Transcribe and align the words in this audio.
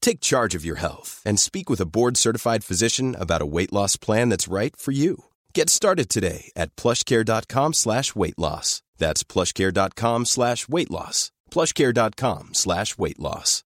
Take 0.00 0.20
charge 0.20 0.54
of 0.54 0.64
your 0.64 0.76
health 0.76 1.22
and 1.24 1.38
speak 1.38 1.68
with 1.68 1.80
a 1.80 1.86
board-certified 1.86 2.64
physician 2.64 3.14
about 3.14 3.42
a 3.42 3.46
weight 3.46 3.72
loss 3.72 3.96
plan 3.96 4.30
that's 4.30 4.48
right 4.48 4.74
for 4.74 4.92
you. 4.92 5.24
Get 5.54 5.68
started 5.68 6.08
today 6.08 6.50
at 6.56 6.74
plushcare.com 6.76 7.74
slash 7.74 8.14
weight 8.14 8.38
loss. 8.38 8.82
That's 8.96 9.22
plushcare.com 9.22 10.24
slash 10.24 10.68
weight 10.68 10.90
loss. 10.90 11.30
plushcare.com 11.50 12.54
slash 12.54 12.98
weight 12.98 13.18
loss. 13.18 13.64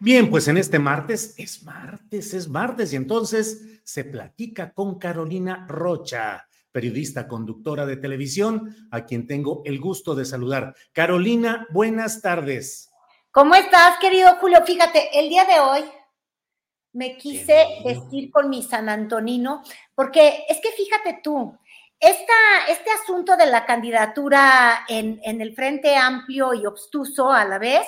Bien, 0.00 0.28
pues 0.28 0.48
en 0.48 0.58
este 0.58 0.78
martes, 0.78 1.34
es 1.38 1.62
martes, 1.62 2.34
es 2.34 2.48
martes, 2.48 2.92
y 2.92 2.96
entonces 2.96 3.80
se 3.84 4.04
platica 4.04 4.72
con 4.74 4.98
Carolina 4.98 5.66
Rocha, 5.68 6.46
periodista, 6.74 7.28
conductora 7.28 7.86
de 7.86 7.96
televisión, 7.96 8.88
a 8.90 9.04
quien 9.06 9.28
tengo 9.28 9.62
el 9.64 9.78
gusto 9.78 10.16
de 10.16 10.24
saludar. 10.24 10.74
Carolina, 10.92 11.68
buenas 11.70 12.20
tardes. 12.20 12.90
¿Cómo 13.30 13.54
estás, 13.54 13.96
querido 14.00 14.34
Julio? 14.40 14.60
Fíjate, 14.66 15.20
el 15.20 15.28
día 15.28 15.44
de 15.44 15.60
hoy 15.60 15.84
me 16.92 17.16
quise 17.16 17.64
vestir 17.84 18.28
con 18.32 18.50
mi 18.50 18.60
San 18.60 18.88
Antonino, 18.88 19.62
porque 19.94 20.46
es 20.48 20.58
que 20.60 20.72
fíjate 20.72 21.20
tú, 21.22 21.56
esta, 22.00 22.34
este 22.68 22.90
asunto 22.90 23.36
de 23.36 23.46
la 23.46 23.64
candidatura 23.66 24.84
en, 24.88 25.20
en, 25.22 25.40
el 25.40 25.54
Frente 25.54 25.94
Amplio 25.94 26.54
y 26.54 26.66
obstuso 26.66 27.30
a 27.30 27.44
la 27.44 27.60
vez, 27.60 27.86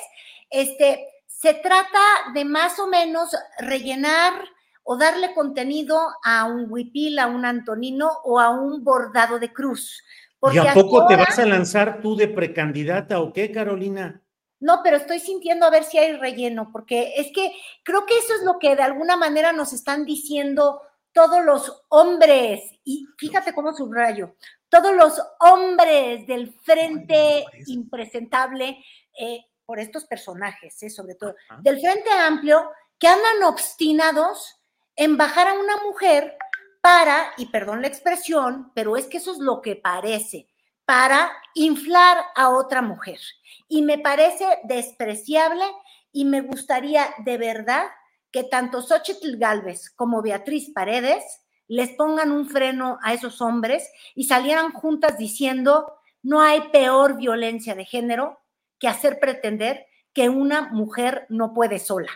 este, 0.48 1.08
se 1.26 1.54
trata 1.54 2.00
de 2.34 2.44
más 2.44 2.78
o 2.78 2.86
menos 2.86 3.36
rellenar 3.58 4.44
o 4.88 4.96
darle 4.96 5.34
contenido 5.34 5.98
a 6.22 6.44
un 6.44 6.70
huipil, 6.70 7.18
a 7.18 7.26
un 7.26 7.44
Antonino 7.44 8.08
o 8.22 8.38
a 8.38 8.50
un 8.50 8.84
bordado 8.84 9.40
de 9.40 9.52
cruz. 9.52 10.04
¿Y 10.52 10.58
a 10.58 10.72
poco 10.72 11.02
ahora, 11.02 11.16
te 11.16 11.22
vas 11.24 11.38
a 11.40 11.44
lanzar 11.44 12.00
tú 12.00 12.14
de 12.14 12.28
precandidata 12.28 13.20
o 13.20 13.32
qué, 13.32 13.50
Carolina? 13.50 14.22
No, 14.60 14.82
pero 14.84 14.98
estoy 14.98 15.18
sintiendo 15.18 15.66
a 15.66 15.70
ver 15.70 15.82
si 15.82 15.98
hay 15.98 16.16
relleno, 16.16 16.70
porque 16.72 17.14
es 17.16 17.32
que 17.34 17.52
creo 17.82 18.06
que 18.06 18.16
eso 18.16 18.34
es 18.34 18.44
lo 18.44 18.60
que 18.60 18.76
de 18.76 18.82
alguna 18.84 19.16
manera 19.16 19.52
nos 19.52 19.72
están 19.72 20.04
diciendo 20.04 20.80
todos 21.12 21.44
los 21.44 21.84
hombres, 21.88 22.60
y 22.84 23.06
fíjate 23.18 23.52
cómo 23.52 23.74
subrayo, 23.74 24.36
todos 24.68 24.94
los 24.94 25.20
hombres 25.40 26.26
del 26.28 26.54
frente 26.62 27.44
impresentable, 27.66 28.84
eh, 29.18 29.46
por 29.64 29.80
estos 29.80 30.04
personajes, 30.04 30.80
eh, 30.84 30.90
sobre 30.90 31.16
todo, 31.16 31.34
Ajá. 31.48 31.60
del 31.60 31.80
Frente 31.80 32.10
Amplio, 32.10 32.70
que 32.98 33.08
andan 33.08 33.42
obstinados 33.44 34.56
en 34.96 35.16
bajar 35.16 35.48
a 35.48 35.54
una 35.54 35.76
mujer 35.84 36.36
para, 36.80 37.32
y 37.36 37.46
perdón 37.46 37.82
la 37.82 37.88
expresión, 37.88 38.72
pero 38.74 38.96
es 38.96 39.06
que 39.06 39.18
eso 39.18 39.32
es 39.32 39.38
lo 39.38 39.60
que 39.60 39.76
parece, 39.76 40.48
para 40.84 41.32
inflar 41.54 42.24
a 42.34 42.48
otra 42.48 42.80
mujer. 42.80 43.20
Y 43.68 43.82
me 43.82 43.98
parece 43.98 44.46
despreciable 44.64 45.64
y 46.12 46.24
me 46.24 46.40
gustaría 46.40 47.08
de 47.18 47.36
verdad 47.38 47.86
que 48.30 48.44
tanto 48.44 48.82
Xochitl 48.82 49.36
Galvez 49.36 49.90
como 49.90 50.22
Beatriz 50.22 50.70
Paredes 50.72 51.24
les 51.68 51.90
pongan 51.90 52.32
un 52.32 52.48
freno 52.48 52.98
a 53.02 53.12
esos 53.12 53.40
hombres 53.42 53.90
y 54.14 54.24
salieran 54.24 54.72
juntas 54.72 55.18
diciendo, 55.18 55.98
no 56.22 56.40
hay 56.40 56.68
peor 56.70 57.16
violencia 57.16 57.74
de 57.74 57.84
género 57.84 58.38
que 58.78 58.88
hacer 58.88 59.18
pretender 59.18 59.86
que 60.12 60.28
una 60.28 60.68
mujer 60.70 61.26
no 61.28 61.52
puede 61.52 61.78
sola. 61.78 62.10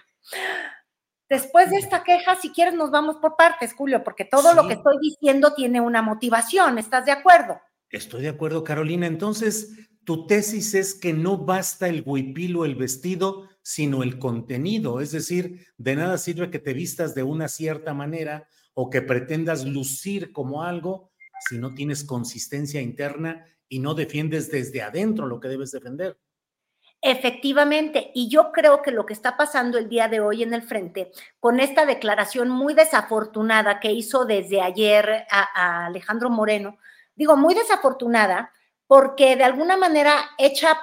Después 1.31 1.71
de 1.71 1.77
esta 1.77 2.03
queja, 2.03 2.35
si 2.35 2.51
quieres, 2.51 2.75
nos 2.75 2.91
vamos 2.91 3.17
por 3.19 3.37
partes, 3.37 3.73
Julio, 3.73 4.03
porque 4.03 4.25
todo 4.25 4.51
sí. 4.51 4.57
lo 4.57 4.67
que 4.67 4.75
estoy 4.75 4.97
diciendo 5.01 5.55
tiene 5.55 5.81
una 5.81 6.03
motivación. 6.03 6.77
¿Estás 6.77 7.07
de 7.07 7.13
acuerdo? 7.13 7.61
Estoy 7.89 8.23
de 8.23 8.31
acuerdo, 8.31 8.65
Carolina. 8.65 9.07
Entonces, 9.07 9.89
tu 10.05 10.27
tesis 10.27 10.75
es 10.75 10.93
que 10.93 11.13
no 11.13 11.39
basta 11.39 11.87
el 11.87 12.03
huipil 12.05 12.57
o 12.57 12.65
el 12.65 12.75
vestido, 12.75 13.49
sino 13.63 14.03
el 14.03 14.19
contenido. 14.19 15.01
Es 15.01 15.13
decir, 15.13 15.69
de 15.79 15.95
nada 15.95 16.19
sirve 16.19 16.51
que 16.51 16.59
te 16.59 16.75
vistas 16.75 17.15
de 17.15 17.23
una 17.23 17.47
cierta 17.47 17.95
manera 17.95 18.49
o 18.75 18.91
que 18.91 19.01
pretendas 19.01 19.65
lucir 19.65 20.33
como 20.33 20.65
algo 20.65 21.12
si 21.49 21.59
no 21.59 21.75
tienes 21.77 22.03
consistencia 22.03 22.81
interna 22.81 23.47
y 23.69 23.79
no 23.79 23.95
defiendes 23.95 24.51
desde 24.51 24.83
adentro 24.83 25.27
lo 25.27 25.39
que 25.39 25.47
debes 25.47 25.71
defender. 25.71 26.19
Efectivamente, 27.03 28.11
y 28.15 28.28
yo 28.28 28.53
creo 28.53 28.83
que 28.83 28.91
lo 28.91 29.06
que 29.06 29.15
está 29.15 29.38
pasando 29.38 29.78
el 29.78 29.88
día 29.88 30.09
de 30.09 30.21
hoy 30.21 30.43
en 30.43 30.53
el 30.53 30.62
frente, 30.62 31.11
con 31.38 31.59
esta 31.59 31.87
declaración 31.87 32.50
muy 32.50 32.75
desafortunada 32.75 33.81
que 33.81 33.91
hizo 33.93 34.27
desde 34.27 34.61
ayer 34.61 35.27
a, 35.31 35.87
Alejandro 35.87 36.28
Moreno, 36.28 36.77
digo 37.16 37.38
muy 37.38 37.55
desafortunada, 37.55 38.53
porque 38.87 39.37
de 39.37 39.44
alguna 39.44 39.78
manera 39.78 40.15
echa 40.37 40.78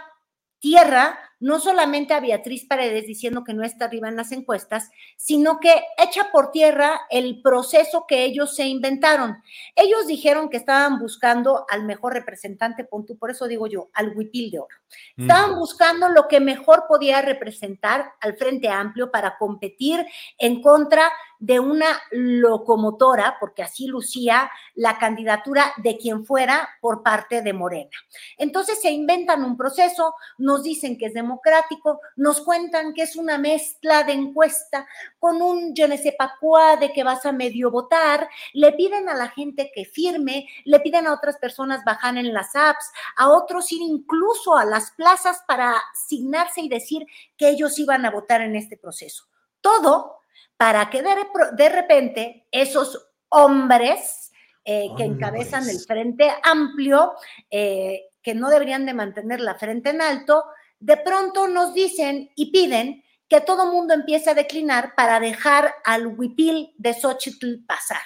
tierra 0.60 1.20
no 1.40 1.60
solamente 1.60 2.14
a 2.14 2.20
Beatriz 2.20 2.66
Paredes 2.66 3.06
diciendo 3.06 3.44
que 3.44 3.54
no 3.54 3.64
está 3.64 3.86
arriba 3.86 4.08
en 4.08 4.16
las 4.16 4.32
encuestas, 4.32 4.90
sino 5.16 5.60
que 5.60 5.74
echa 5.98 6.32
por 6.32 6.52
tierra 6.52 7.02
el 7.10 7.42
proceso 7.42 8.06
que 8.08 8.24
ellos 8.24 8.56
se 8.56 8.66
inventaron. 8.66 9.38
Ellos 9.76 10.08
dijeron 10.08 10.50
que 10.50 10.58
estaban 10.58 11.00
buscando 11.00 11.66
al 11.70 11.84
mejor 11.84 12.14
representante, 12.14 12.86
por 12.86 13.32
eso 13.32 13.48
digo 13.48 13.68
yo, 13.68 13.90
al 13.94 14.16
huipil 14.18 14.52
de 14.52 14.60
oro. 14.60 14.76
Estaban 15.18 15.56
buscando 15.56 16.10
lo 16.10 16.28
que 16.28 16.40
mejor 16.40 16.86
podía 16.88 17.22
representar 17.22 18.14
al 18.22 18.38
Frente 18.38 18.70
Amplio 18.70 19.12
para 19.12 19.38
competir 19.38 20.06
en 20.38 20.62
contra 20.62 21.12
de 21.40 21.60
una 21.60 21.88
locomotora, 22.12 23.38
porque 23.40 23.64
así 23.64 23.88
lucía 23.88 24.50
la 24.76 24.98
candidatura 24.98 25.74
de 25.78 25.98
quien 25.98 26.26
fuera 26.26 26.70
por 26.82 27.04
parte 27.04 27.42
de 27.42 27.54
Morena. 27.54 27.92
Entonces 28.38 28.82
se 28.82 28.92
inventan 28.92 29.44
un 29.44 29.58
proceso, 29.58 30.16
nos 30.38 30.64
dicen 30.64 30.98
que 30.98 31.08
es 31.08 31.14
democrático, 31.14 32.00
nos 32.16 32.42
cuentan 32.42 32.94
que 32.94 33.04
es 33.04 33.16
una 33.16 33.38
mezcla 33.38 34.04
de 34.04 34.14
encuesta 34.14 34.88
con 35.20 35.42
un 35.42 35.76
sais 35.76 36.16
pas 36.18 36.32
quoi 36.40 36.78
de 36.80 36.92
que 36.92 37.04
vas 37.04 37.26
a 37.26 37.32
medio 37.32 37.72
votar, 37.72 38.30
le 38.54 38.72
piden 38.74 39.10
a 39.10 39.16
la 39.16 39.30
gente 39.30 39.72
que 39.74 39.86
firme, 39.86 40.48
le 40.66 40.80
piden 40.80 41.08
a 41.08 41.14
otras 41.14 41.38
personas 41.38 41.84
bajar 41.86 42.18
en 42.18 42.34
las 42.34 42.56
apps, 42.56 42.92
a 43.16 43.30
otros 43.30 43.72
ir 43.72 43.82
incluso 43.82 44.56
a 44.56 44.66
las 44.66 44.92
plazas 44.92 45.44
para 45.48 45.76
asignarse 45.94 46.62
y 46.62 46.70
decir 46.70 47.06
que 47.38 47.50
ellos 47.50 47.78
iban 47.80 48.06
a 48.06 48.12
votar 48.12 48.42
en 48.42 48.56
este 48.56 48.78
proceso. 48.78 49.26
Todo 49.62 50.18
para 50.58 50.90
que 50.90 51.02
de, 51.02 51.16
de 51.54 51.70
repente 51.70 52.48
esos 52.52 53.12
hombres 53.30 54.32
eh, 54.66 54.90
que 54.98 55.04
encabezan 55.04 55.70
el 55.70 55.80
frente 55.80 56.30
amplio, 56.44 57.14
eh, 57.50 58.10
que 58.22 58.36
no 58.36 58.50
deberían 58.50 58.86
de 58.86 58.94
mantener 58.94 59.40
la 59.40 59.56
frente 59.56 59.92
en 59.92 60.02
alto, 60.02 60.44
de 60.80 60.98
pronto 60.98 61.48
nos 61.48 61.74
dicen 61.74 62.32
y 62.36 62.52
piden 62.52 63.04
que 63.30 63.42
todo 63.42 63.72
mundo 63.72 63.94
empiece 63.94 64.30
a 64.30 64.34
declinar 64.34 64.94
para 64.96 65.20
dejar 65.20 65.76
al 65.86 66.08
huipil 66.08 66.74
de 66.78 66.94
Xochitl 66.94 67.66
pasar. 67.66 68.02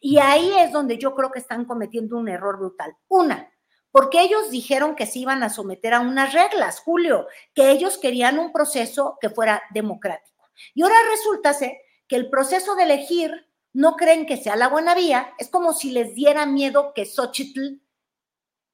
Y 0.00 0.18
ahí 0.18 0.52
es 0.58 0.72
donde 0.72 0.98
yo 0.98 1.14
creo 1.14 1.30
que 1.30 1.38
están 1.38 1.64
cometiendo 1.64 2.16
un 2.16 2.28
error 2.28 2.58
brutal. 2.58 2.94
Una, 3.08 3.50
porque 3.90 4.20
ellos 4.20 4.50
dijeron 4.50 4.96
que 4.96 5.06
se 5.06 5.20
iban 5.20 5.42
a 5.42 5.48
someter 5.48 5.94
a 5.94 6.00
unas 6.00 6.32
reglas, 6.34 6.80
Julio, 6.80 7.26
que 7.54 7.70
ellos 7.70 7.96
querían 7.96 8.38
un 8.38 8.52
proceso 8.52 9.16
que 9.20 9.30
fuera 9.30 9.62
democrático. 9.70 10.50
Y 10.74 10.82
ahora 10.82 10.96
resulta 11.10 11.54
ser 11.54 11.72
que 12.08 12.16
el 12.16 12.30
proceso 12.30 12.74
de 12.76 12.84
elegir 12.84 13.48
no 13.72 13.96
creen 13.96 14.26
que 14.26 14.36
sea 14.36 14.56
la 14.56 14.68
buena 14.68 14.94
vía, 14.94 15.34
es 15.38 15.48
como 15.48 15.72
si 15.72 15.90
les 15.90 16.14
diera 16.14 16.46
miedo 16.46 16.92
que 16.94 17.04
Xochitl 17.04 17.80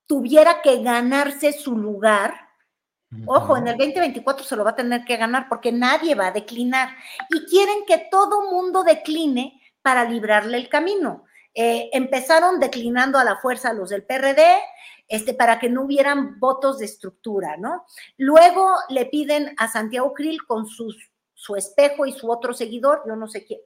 tuviera 0.06 0.62
que 0.62 0.82
ganarse 0.82 1.52
su 1.52 1.76
lugar 1.76 2.52
Ojo, 3.26 3.56
en 3.56 3.68
el 3.68 3.76
2024 3.76 4.44
se 4.44 4.56
lo 4.56 4.64
va 4.64 4.70
a 4.70 4.76
tener 4.76 5.04
que 5.04 5.16
ganar 5.16 5.46
porque 5.48 5.70
nadie 5.70 6.14
va 6.14 6.28
a 6.28 6.32
declinar. 6.32 6.88
Y 7.28 7.44
quieren 7.44 7.84
que 7.86 8.08
todo 8.10 8.50
mundo 8.50 8.84
decline 8.84 9.60
para 9.82 10.04
librarle 10.04 10.56
el 10.56 10.68
camino. 10.68 11.24
Eh, 11.54 11.90
empezaron 11.92 12.58
declinando 12.58 13.18
a 13.18 13.24
la 13.24 13.36
fuerza 13.36 13.74
los 13.74 13.90
del 13.90 14.04
PRD, 14.04 14.42
este, 15.08 15.34
para 15.34 15.58
que 15.58 15.68
no 15.68 15.82
hubieran 15.82 16.40
votos 16.40 16.78
de 16.78 16.86
estructura, 16.86 17.58
¿no? 17.58 17.84
Luego 18.16 18.74
le 18.88 19.04
piden 19.06 19.54
a 19.58 19.68
Santiago 19.68 20.14
Krill 20.14 20.42
con 20.46 20.66
su 21.42 21.56
espejo 21.56 22.06
y 22.06 22.12
su 22.12 22.30
otro 22.30 22.54
seguidor, 22.54 23.02
yo 23.04 23.16
no 23.16 23.26
sé 23.26 23.44
quién, 23.44 23.58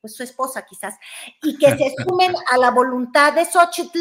pues 0.00 0.16
su 0.16 0.22
esposa 0.22 0.64
quizás, 0.64 0.96
y 1.42 1.58
que 1.58 1.76
se 1.76 1.94
sumen 2.02 2.34
a 2.50 2.56
la 2.56 2.70
voluntad 2.70 3.34
de 3.34 3.44
Xochitl, 3.44 3.98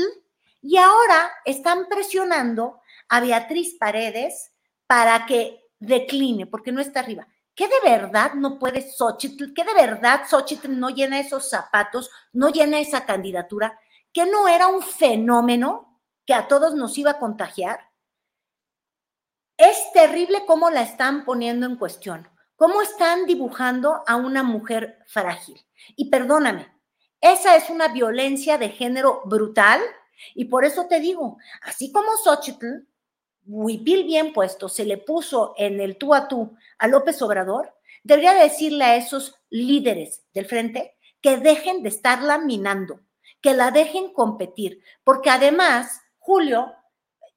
y 0.62 0.78
ahora 0.78 1.30
están 1.44 1.88
presionando 1.90 2.80
a 3.10 3.20
Beatriz 3.20 3.76
Paredes 3.78 4.54
para 4.88 5.26
que 5.26 5.70
decline, 5.80 6.46
porque 6.48 6.72
no 6.72 6.80
está 6.80 7.02
arriba. 7.02 7.28
¿Qué 7.54 7.68
de 7.68 7.82
verdad 7.84 8.36
no 8.36 8.58
puede 8.58 8.90
Xochitl? 8.90 9.54
¿Qué 9.54 9.66
de 9.66 9.74
verdad 9.74 10.22
Xochitl 10.26 10.80
no 10.80 10.90
llena 10.90 11.20
esos 11.20 11.50
zapatos, 11.50 12.10
no 12.32 12.50
llena 12.50 12.80
esa 12.80 13.06
candidatura? 13.06 13.78
¿Que 14.14 14.26
no 14.26 14.48
era 14.48 14.68
un 14.68 14.82
fenómeno 14.82 16.00
que 16.26 16.34
a 16.34 16.48
todos 16.48 16.74
nos 16.74 16.98
iba 16.98 17.12
a 17.12 17.20
contagiar? 17.20 17.82
Es 19.58 19.92
terrible 19.94 20.46
cómo 20.48 20.70
la 20.70 20.84
están 20.84 21.26
poniendo 21.26 21.66
en 21.66 21.76
cuestión, 21.76 22.30
cómo 22.56 22.82
están 22.82 23.26
dibujando 23.26 24.04
a 24.08 24.16
una 24.16 24.44
mujer 24.44 25.00
frágil. 25.08 25.60
Y 25.96 26.10
perdóname, 26.10 26.72
esa 27.22 27.56
es 27.56 27.70
una 27.70 27.88
violencia 27.90 28.58
de 28.58 28.70
género 28.70 29.22
brutal 29.26 29.82
y 30.36 30.46
por 30.46 30.66
eso 30.66 30.88
te 30.88 31.00
digo, 31.00 31.38
así 31.62 31.92
como 31.92 32.16
Xochitl 32.18 32.88
huipil 33.46 34.06
bien 34.06 34.32
puesto 34.34 34.70
se 34.70 34.86
le 34.86 34.98
puso 34.98 35.54
en 35.58 35.80
el 35.82 35.98
tú 35.98 36.14
a 36.14 36.28
tú 36.28 36.56
a 36.78 36.88
López 36.88 37.22
Obrador, 37.22 37.74
debería 38.04 38.34
decirle 38.34 38.86
a 38.86 38.96
esos 38.96 39.36
líderes 39.50 40.24
del 40.34 40.46
frente 40.46 40.98
que 41.22 41.38
dejen 41.38 41.84
de 41.84 41.90
estarla 41.90 42.38
minando, 42.38 43.00
que 43.42 43.54
la 43.54 43.72
dejen 43.72 44.14
competir, 44.14 44.82
porque 45.04 45.30
además, 45.30 46.02
Julio, 46.18 46.74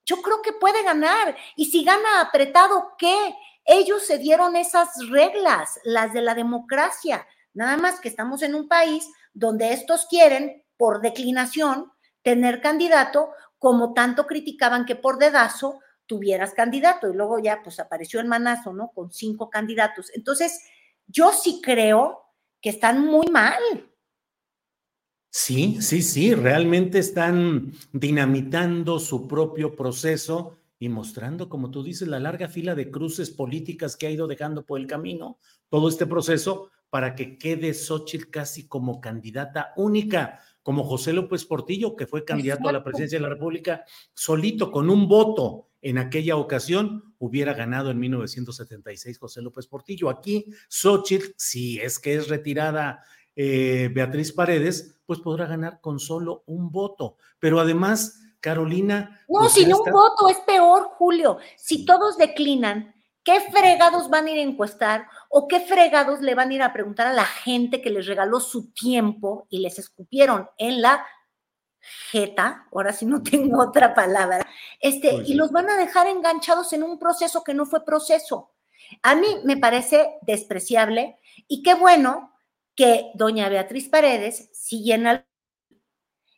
yo 0.06 0.22
creo 0.22 0.40
que 0.40 0.52
puede 0.52 0.82
ganar. 0.84 1.36
Y 1.56 1.66
si 1.66 1.84
gana 1.84 2.20
apretado, 2.20 2.94
¿qué? 2.96 3.34
Ellos 3.66 4.06
se 4.06 4.18
dieron 4.18 4.54
esas 4.54 4.88
reglas, 5.10 5.80
las 5.84 6.12
de 6.12 6.22
la 6.22 6.34
democracia. 6.34 7.26
Nada 7.52 7.76
más 7.76 8.00
que 8.00 8.08
estamos 8.08 8.42
en 8.42 8.54
un 8.54 8.68
país 8.68 9.08
donde 9.34 9.72
estos 9.72 10.06
quieren, 10.06 10.64
por 10.76 11.00
declinación, 11.00 11.92
tener 12.22 12.60
candidato, 12.60 13.30
como 13.58 13.92
tanto 13.92 14.26
criticaban 14.26 14.84
que 14.84 14.94
por 14.94 15.18
dedazo 15.18 15.80
tuvieras 16.06 16.54
candidato. 16.54 17.10
Y 17.10 17.14
luego 17.14 17.40
ya 17.40 17.60
pues 17.64 17.80
apareció 17.80 18.20
el 18.20 18.28
manazo, 18.28 18.72
¿no? 18.72 18.92
Con 18.94 19.12
cinco 19.12 19.50
candidatos. 19.50 20.10
Entonces, 20.14 20.60
yo 21.08 21.32
sí 21.32 21.60
creo 21.62 22.22
que 22.60 22.70
están 22.70 23.04
muy 23.04 23.26
mal. 23.26 23.60
Sí, 25.30 25.82
sí, 25.82 26.02
sí, 26.02 26.34
realmente 26.34 26.98
están 26.98 27.72
dinamitando 27.92 28.98
su 28.98 29.26
propio 29.26 29.74
proceso 29.76 30.56
y 30.78 30.88
mostrando, 30.88 31.48
como 31.48 31.70
tú 31.70 31.82
dices, 31.82 32.08
la 32.08 32.20
larga 32.20 32.48
fila 32.48 32.74
de 32.74 32.90
cruces 32.90 33.30
políticas 33.30 33.96
que 33.96 34.06
ha 34.06 34.10
ido 34.10 34.26
dejando 34.26 34.64
por 34.64 34.80
el 34.80 34.86
camino 34.86 35.38
todo 35.68 35.88
este 35.88 36.06
proceso 36.06 36.70
para 36.90 37.14
que 37.14 37.38
quede 37.38 37.74
Xochitl 37.74 38.30
casi 38.30 38.68
como 38.68 39.00
candidata 39.00 39.72
única, 39.76 40.40
como 40.62 40.84
José 40.84 41.12
López 41.12 41.44
Portillo, 41.44 41.96
que 41.96 42.06
fue 42.06 42.24
candidato 42.24 42.68
a 42.68 42.72
la 42.72 42.84
presidencia 42.84 43.18
de 43.18 43.22
la 43.22 43.28
República 43.28 43.84
solito, 44.14 44.70
con 44.70 44.90
un 44.90 45.08
voto 45.08 45.68
en 45.82 45.98
aquella 45.98 46.36
ocasión 46.36 47.14
hubiera 47.18 47.54
ganado 47.54 47.90
en 47.90 47.98
1976 47.98 49.18
José 49.18 49.42
López 49.42 49.66
Portillo. 49.66 50.10
Aquí 50.10 50.46
Xochitl, 50.68 51.34
si 51.36 51.78
es 51.78 51.98
que 51.98 52.14
es 52.14 52.28
retirada 52.28 53.04
eh, 53.34 53.90
Beatriz 53.94 54.32
Paredes, 54.32 54.98
pues 55.06 55.20
podrá 55.20 55.46
ganar 55.46 55.80
con 55.80 56.00
solo 56.00 56.42
un 56.46 56.70
voto. 56.70 57.16
Pero 57.38 57.60
además, 57.60 58.20
Carolina. 58.40 59.24
No, 59.28 59.48
sin 59.48 59.72
un 59.72 59.90
voto 59.90 60.28
es 60.28 60.38
peor, 60.40 60.90
Julio. 60.96 61.38
Si 61.56 61.84
todos 61.84 62.16
declinan, 62.16 62.94
¿qué 63.22 63.40
fregados 63.40 64.08
van 64.08 64.26
a 64.26 64.30
ir 64.30 64.38
a 64.38 64.42
encuestar 64.42 65.06
o 65.28 65.48
qué 65.48 65.60
fregados 65.60 66.20
le 66.20 66.34
van 66.34 66.50
a 66.50 66.54
ir 66.54 66.62
a 66.62 66.72
preguntar 66.72 67.06
a 67.06 67.12
la 67.12 67.24
gente 67.24 67.82
que 67.82 67.90
les 67.90 68.06
regaló 68.06 68.40
su 68.40 68.72
tiempo 68.72 69.46
y 69.50 69.60
les 69.60 69.78
escupieron 69.78 70.48
en 70.58 70.82
la 70.82 71.04
jeta, 72.10 72.66
ahora 72.72 72.92
sí 72.92 73.06
no 73.06 73.22
tengo 73.22 73.62
otra 73.62 73.94
palabra, 73.94 74.46
este, 74.80 75.22
y 75.24 75.34
los 75.34 75.52
van 75.52 75.70
a 75.70 75.76
dejar 75.76 76.06
enganchados 76.06 76.72
en 76.72 76.82
un 76.82 76.98
proceso 76.98 77.42
que 77.44 77.54
no 77.54 77.66
fue 77.66 77.84
proceso. 77.84 78.52
A 79.02 79.14
mí 79.14 79.26
me 79.44 79.56
parece 79.56 80.18
despreciable 80.22 81.18
y 81.48 81.62
qué 81.62 81.74
bueno 81.74 82.32
que 82.76 83.10
doña 83.14 83.48
Beatriz 83.48 83.88
Paredes 83.88 84.50
sigue 84.52 84.94
en 84.94 85.06
el... 85.06 85.26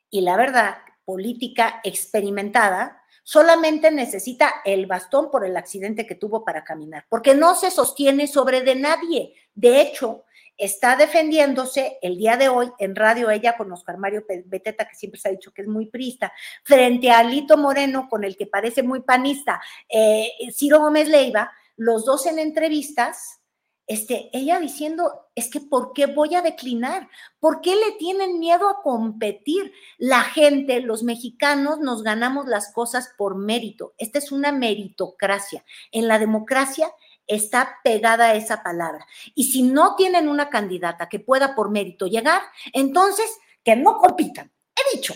Y 0.08 0.22
la 0.22 0.36
verdad, 0.36 0.78
política 1.08 1.80
experimentada, 1.84 3.02
solamente 3.22 3.90
necesita 3.90 4.56
el 4.62 4.84
bastón 4.84 5.30
por 5.30 5.46
el 5.46 5.56
accidente 5.56 6.06
que 6.06 6.14
tuvo 6.14 6.44
para 6.44 6.64
caminar, 6.64 7.06
porque 7.08 7.34
no 7.34 7.54
se 7.54 7.70
sostiene 7.70 8.26
sobre 8.26 8.60
de 8.60 8.74
nadie. 8.74 9.32
De 9.54 9.80
hecho, 9.80 10.26
está 10.58 10.96
defendiéndose 10.96 11.98
el 12.02 12.18
día 12.18 12.36
de 12.36 12.50
hoy 12.50 12.70
en 12.78 12.94
radio 12.94 13.30
ella 13.30 13.56
con 13.56 13.72
Oscar 13.72 13.96
Mario 13.96 14.22
Beteta, 14.44 14.86
que 14.86 14.96
siempre 14.96 15.18
se 15.18 15.30
ha 15.30 15.32
dicho 15.32 15.50
que 15.50 15.62
es 15.62 15.68
muy 15.68 15.86
prista, 15.86 16.30
frente 16.62 17.10
a 17.10 17.20
Alito 17.20 17.56
Moreno, 17.56 18.06
con 18.10 18.22
el 18.22 18.36
que 18.36 18.46
parece 18.46 18.82
muy 18.82 19.00
panista, 19.00 19.62
eh, 19.88 20.28
Ciro 20.52 20.80
Gómez 20.80 21.08
Leiva, 21.08 21.50
los 21.78 22.04
dos 22.04 22.26
en 22.26 22.38
entrevistas, 22.38 23.37
este, 23.88 24.28
ella 24.34 24.60
diciendo, 24.60 25.30
es 25.34 25.48
que 25.50 25.60
¿por 25.60 25.94
qué 25.94 26.04
voy 26.04 26.34
a 26.34 26.42
declinar? 26.42 27.08
¿Por 27.40 27.62
qué 27.62 27.74
le 27.74 27.92
tienen 27.98 28.38
miedo 28.38 28.68
a 28.68 28.82
competir? 28.82 29.72
La 29.96 30.20
gente, 30.20 30.80
los 30.82 31.02
mexicanos, 31.02 31.80
nos 31.80 32.02
ganamos 32.02 32.46
las 32.46 32.70
cosas 32.74 33.14
por 33.16 33.36
mérito. 33.36 33.94
Esta 33.96 34.18
es 34.18 34.30
una 34.30 34.52
meritocracia. 34.52 35.64
En 35.90 36.06
la 36.06 36.18
democracia 36.18 36.92
está 37.26 37.76
pegada 37.82 38.26
a 38.26 38.34
esa 38.34 38.62
palabra. 38.62 39.06
Y 39.34 39.44
si 39.44 39.62
no 39.62 39.96
tienen 39.96 40.28
una 40.28 40.50
candidata 40.50 41.08
que 41.08 41.18
pueda 41.18 41.54
por 41.54 41.70
mérito 41.70 42.06
llegar, 42.06 42.42
entonces 42.74 43.38
que 43.64 43.74
no 43.74 43.96
compitan. 43.96 44.52
He 44.76 44.96
dicho. 44.96 45.14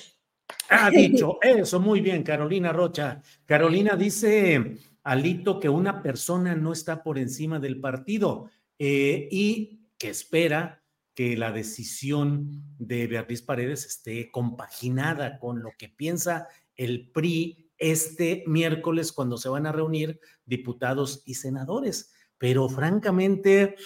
Ha 0.70 0.88
dicho 0.88 1.38
eso, 1.42 1.78
muy 1.78 2.00
bien, 2.00 2.22
Carolina 2.22 2.72
Rocha. 2.72 3.20
Carolina 3.44 3.96
dice, 3.96 4.78
Alito, 5.02 5.60
que 5.60 5.68
una 5.68 6.02
persona 6.02 6.54
no 6.54 6.72
está 6.72 7.02
por 7.02 7.18
encima 7.18 7.58
del 7.58 7.78
partido 7.78 8.48
eh, 8.84 9.28
y 9.30 9.86
que 9.96 10.08
espera 10.08 10.82
que 11.14 11.36
la 11.36 11.52
decisión 11.52 12.64
de 12.80 13.06
Beatriz 13.06 13.40
Paredes 13.40 13.86
esté 13.86 14.28
compaginada 14.32 15.38
con 15.38 15.62
lo 15.62 15.70
que 15.78 15.88
piensa 15.88 16.48
el 16.74 17.08
PRI 17.12 17.70
este 17.78 18.42
miércoles 18.48 19.12
cuando 19.12 19.36
se 19.36 19.48
van 19.48 19.66
a 19.66 19.72
reunir 19.72 20.18
diputados 20.44 21.22
y 21.26 21.34
senadores. 21.34 22.12
Pero 22.38 22.68
francamente, 22.68 23.76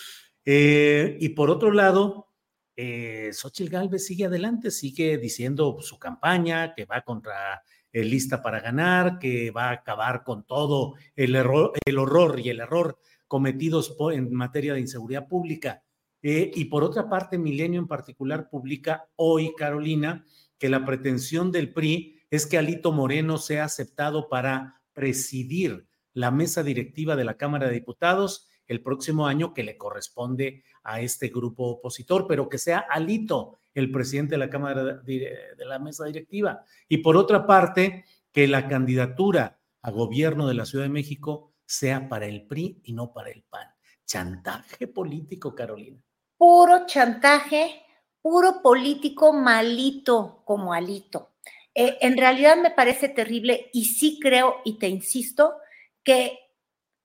eh, 0.47 1.19
y 1.21 1.29
por 1.29 1.51
otro 1.51 1.73
lado, 1.73 2.33
eh, 2.75 3.29
Xochitl 3.35 3.71
Galvez 3.71 4.07
sigue 4.07 4.25
adelante, 4.25 4.71
sigue 4.71 5.19
diciendo 5.19 5.77
su 5.83 5.99
campaña, 5.99 6.73
que 6.75 6.87
va 6.87 7.03
contra 7.03 7.63
el 7.93 8.09
lista 8.09 8.41
para 8.41 8.61
ganar, 8.61 9.19
que 9.19 9.51
va 9.51 9.69
a 9.69 9.73
acabar 9.73 10.25
con 10.25 10.47
todo 10.47 10.95
el, 11.15 11.35
error, 11.35 11.73
el 11.85 11.99
horror 11.99 12.41
y 12.41 12.49
el 12.49 12.61
error 12.61 12.99
cometidos 13.29 13.97
en 14.13 14.33
materia 14.33 14.75
de 14.75 14.81
inseguridad 14.81 15.29
pública. 15.29 15.83
Eh, 16.23 16.51
y 16.55 16.67
por 16.67 16.85
otra 16.85 17.09
parte, 17.09 17.39
Milenio 17.39 17.81
en 17.81 17.87
particular 17.87 18.49
publica 18.49 19.09
hoy, 19.17 19.55
Carolina, 19.57 20.25
que 20.59 20.69
la 20.69 20.85
pretensión 20.85 21.53
del 21.53 21.73
PRI 21.73 22.21
es 22.31 22.47
que 22.47 22.59
Alito 22.59 22.93
Moreno 22.93 23.39
sea 23.39 23.65
aceptado 23.65 24.29
para 24.29 24.83
presidir 24.93 25.87
la 26.13 26.31
mesa 26.31 26.63
directiva 26.63 27.15
de 27.15 27.25
la 27.25 27.37
Cámara 27.37 27.67
de 27.67 27.75
Diputados 27.75 28.49
el 28.67 28.83
próximo 28.83 29.27
año 29.27 29.55
que 29.55 29.63
le 29.63 29.77
corresponde 29.77 30.65
a 30.83 31.01
este 31.01 31.29
grupo 31.29 31.65
opositor, 31.65 32.27
pero 32.27 32.49
que 32.49 32.59
sea 32.59 32.79
Alito 32.79 33.59
el 33.75 33.91
presidente 33.91 34.33
de 34.33 34.39
la 34.39 34.51
Cámara 34.51 34.83
de, 34.83 35.37
la 35.59 35.79
mesa 35.79 36.07
directiva. 36.07 36.65
Y 36.89 36.99
por 36.99 37.17
otra 37.17 37.47
parte, 37.47 38.05
que 38.33 38.49
la 38.49 38.69
candidatura 38.69 39.61
a 39.83 39.91
gobierno 39.91 40.49
de 40.49 40.55
la 40.55 40.67
Ciudad 40.67 40.85
de 40.85 40.91
México 40.91 41.53
sea 41.67 42.09
para 42.09 42.27
el 42.27 42.47
PRI 42.47 42.81
y 42.85 42.93
no 42.93 43.13
para 43.13 43.31
el 43.31 43.43
PAN. 43.43 43.69
Chantaje 44.05 44.87
político, 44.87 45.55
Carolina. 45.55 46.01
Puro 46.39 46.87
chantaje, 46.87 47.83
puro 48.23 48.63
político 48.63 49.33
malito 49.33 50.43
como 50.45 50.73
Alito. 50.73 51.33
Eh, 51.75 51.99
en 52.01 52.17
realidad 52.17 52.57
me 52.57 52.71
parece 52.71 53.09
terrible 53.09 53.69
y 53.73 53.85
sí 53.85 54.19
creo, 54.21 54.57
y 54.65 54.79
te 54.79 54.89
insisto, 54.89 55.57
que 56.03 56.39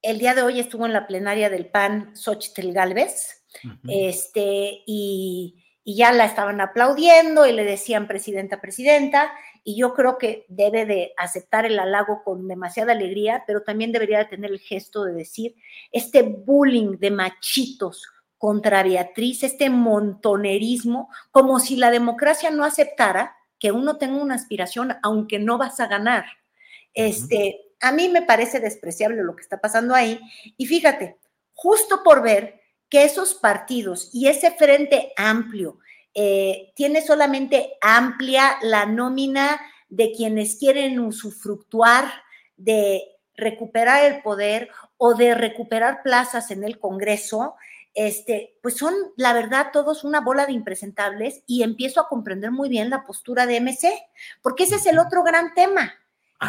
el 0.02 0.20
día 0.20 0.34
de 0.34 0.44
hoy 0.44 0.60
estuvo 0.60 0.86
en 0.86 0.94
la 0.94 1.08
plenaria 1.08 1.50
del 1.50 1.68
PAN 1.68 2.16
Xochitl 2.16 2.72
Galvez, 2.72 3.46
este, 3.88 4.84
y, 4.86 5.62
y 5.92 5.96
ya 5.96 6.14
la 6.14 6.24
estaban 6.24 6.62
aplaudiendo 6.62 7.46
y 7.46 7.52
le 7.52 7.66
decían 7.66 8.08
presidenta, 8.08 8.62
presidenta, 8.62 9.34
y 9.62 9.76
yo 9.76 9.94
creo 9.94 10.18
que 10.18 10.46
debe 10.48 10.86
de 10.86 11.12
aceptar 11.18 11.66
el 11.66 11.78
halago 11.78 12.24
con 12.24 12.48
demasiada 12.48 12.94
alegría, 12.94 13.44
pero 13.46 13.64
también 13.64 13.92
debería 13.92 14.20
de 14.20 14.26
tener 14.26 14.52
el 14.52 14.60
gesto 14.62 15.04
de 15.04 15.12
decir, 15.12 15.54
este 15.92 16.24
bullying 16.24 16.98
de 16.98 17.12
machitos 17.12 18.08
contra 18.38 18.84
Beatriz, 18.84 19.44
este 19.44 19.70
montonerismo, 19.70 21.10
como 21.30 21.60
si 21.60 21.76
la 21.76 21.92
democracia 21.92 22.52
no 22.52 22.64
aceptara 22.64 23.36
que 23.60 23.74
uno 23.74 23.98
tenga 23.98 24.22
una 24.22 24.36
aspiración 24.36 24.96
aunque 25.04 25.40
no 25.40 25.58
vas 25.58 25.82
a 25.82 25.88
ganar. 25.88 26.24
Este, 26.94 27.60
a 27.82 27.92
mí 27.92 28.08
me 28.08 28.22
parece 28.22 28.62
despreciable 28.62 29.24
lo 29.24 29.36
que 29.36 29.44
está 29.44 29.60
pasando 29.60 29.94
ahí 29.94 30.22
y 30.56 30.68
fíjate, 30.68 31.18
justo 31.54 32.02
por 32.02 32.24
ver 32.24 32.61
que 32.92 33.06
esos 33.06 33.34
partidos 33.34 34.10
y 34.14 34.28
ese 34.28 34.52
frente 34.52 35.14
amplio 35.16 35.80
eh, 36.14 36.74
tiene 36.76 37.02
solamente 37.02 37.78
amplia 37.82 38.58
la 38.62 38.86
nómina 38.86 39.62
de 39.88 40.12
quienes 40.12 40.58
quieren 40.58 41.00
usufructuar 41.00 42.12
de 42.58 43.02
recuperar 43.34 44.04
el 44.12 44.22
poder 44.22 44.70
o 44.98 45.14
de 45.14 45.34
recuperar 45.34 46.04
plazas 46.04 46.52
en 46.52 46.66
el 46.66 46.80
Congreso, 46.80 47.56
este, 47.94 48.58
pues 48.62 48.76
son, 48.76 48.94
la 49.16 49.32
verdad, 49.32 49.68
todos 49.72 50.04
una 50.04 50.20
bola 50.20 50.46
de 50.46 50.52
impresentables 50.52 51.44
y 51.48 51.64
empiezo 51.64 52.02
a 52.02 52.10
comprender 52.10 52.52
muy 52.52 52.68
bien 52.68 52.90
la 52.90 53.06
postura 53.06 53.46
de 53.46 53.62
MC, 53.62 53.90
porque 54.42 54.64
ese 54.64 54.76
es 54.76 54.86
el 54.86 55.00
otro 55.00 55.24
gran 55.24 55.54
tema. 55.54 55.94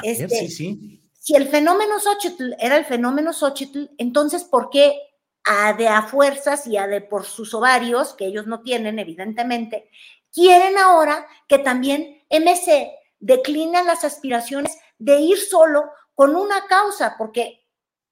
Este, 0.03 0.29
sí, 0.29 0.49
sí. 0.49 1.03
Si 1.21 1.37
el 1.37 1.47
fenómeno 1.47 2.01
Xochitl 2.01 2.55
era 2.59 2.77
el 2.77 2.85
fenómeno 2.85 3.33
Xochitl, 3.33 3.85
entonces, 3.97 4.43
¿por 4.43 4.71
qué 4.71 4.97
a 5.45 5.73
de 5.73 5.89
a 5.89 6.03
fuerzas 6.03 6.67
y 6.67 6.77
a 6.77 6.87
de 6.87 7.01
por 7.01 7.25
sus 7.25 7.55
ovarios, 7.55 8.15
que 8.15 8.27
ellos 8.27 8.47
no 8.47 8.61
tienen, 8.63 8.99
evidentemente, 8.99 9.91
quieren 10.33 10.79
ahora 10.79 11.27
que 11.49 11.59
también 11.59 12.23
MC 12.31 12.91
declina 13.19 13.83
las 13.83 14.05
aspiraciones 14.05 14.79
de 14.99 15.21
ir 15.21 15.39
solo 15.39 15.91
con 16.15 16.37
una 16.37 16.67
causa, 16.67 17.17
porque 17.19 17.65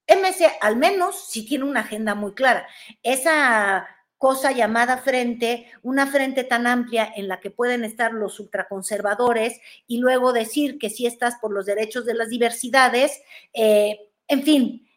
MC 0.06 0.50
al 0.60 0.76
menos 0.76 1.28
sí 1.28 1.46
tiene 1.46 1.64
una 1.64 1.80
agenda 1.80 2.14
muy 2.14 2.34
clara. 2.34 2.66
Esa 3.02 3.86
cosa 4.18 4.52
llamada 4.52 4.98
frente, 4.98 5.70
una 5.82 6.06
frente 6.06 6.44
tan 6.44 6.66
amplia 6.66 7.10
en 7.16 7.26
la 7.26 7.40
que 7.40 7.50
pueden 7.50 7.84
estar 7.84 8.12
los 8.12 8.38
ultraconservadores 8.38 9.58
y 9.86 9.96
luego 9.96 10.34
decir 10.34 10.78
que 10.78 10.90
si 10.90 11.06
estás 11.06 11.36
por 11.40 11.52
los 11.52 11.64
derechos 11.64 12.04
de 12.04 12.14
las 12.14 12.28
diversidades, 12.28 13.22
eh, 13.54 13.98
en 14.28 14.42
fin, 14.42 14.89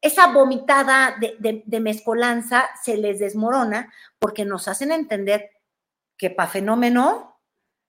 esa 0.00 0.32
vomitada 0.32 1.16
de, 1.18 1.80
mezcolanza 1.80 2.68
se 2.82 2.96
les 2.96 3.18
desmorona 3.18 3.92
porque 4.18 4.44
nos 4.44 4.68
hacen 4.68 4.92
entender 4.92 5.50
que 6.16 6.30
para 6.30 6.50
fenómeno, 6.50 7.40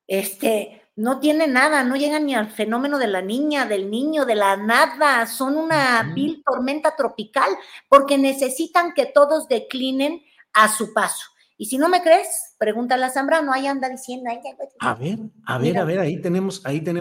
este, 0.08 0.82
no 0.96 1.20
tiene 1.20 1.48
nada, 1.48 1.84
no 1.84 1.96
llegan 1.96 2.26
ni 2.26 2.36
al 2.36 2.50
fenómeno 2.50 3.00
de 3.00 3.08
la 3.08 3.22
niña, 3.22 3.66
del 3.66 3.90
niño, 3.90 4.26
de 4.26 4.36
la 4.36 4.58
nada, 4.58 5.26
son 5.26 5.58
una 5.58 6.12
vil 6.14 6.44
tormenta 6.46 6.96
tropical 6.96 7.50
porque 7.88 8.18
necesitan 8.18 8.94
que 8.94 9.06
todos 9.06 9.48
declinen 9.48 10.22
a 10.54 10.68
su 10.68 10.94
paso. 10.94 11.28
Y 11.58 11.68
si 11.68 11.78
no 11.78 11.90
me 11.90 12.02
crees, 12.02 12.56
pregúntale 12.58 13.06
a 13.06 13.10
Zambrano, 13.10 13.54
ahí 13.54 13.68
anda 13.68 13.88
diciendo. 13.88 14.32
a 14.80 14.96
ver, 14.96 15.20
a 15.46 15.58
ver, 15.58 15.78
a 15.78 15.84
ver, 15.84 16.00
ahí 16.00 16.20
tenemos, 16.20 16.66
ahí 16.66 16.82
tenemos. 16.82 17.01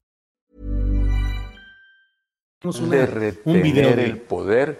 De 2.61 3.05
retener 3.07 3.97
el 3.99 4.17
poder, 4.19 4.79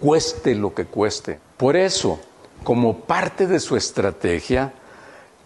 cueste 0.00 0.56
lo 0.56 0.74
que 0.74 0.86
cueste. 0.86 1.38
Por 1.56 1.76
eso, 1.76 2.18
como 2.64 3.00
parte 3.00 3.46
de 3.46 3.60
su 3.60 3.76
estrategia, 3.76 4.72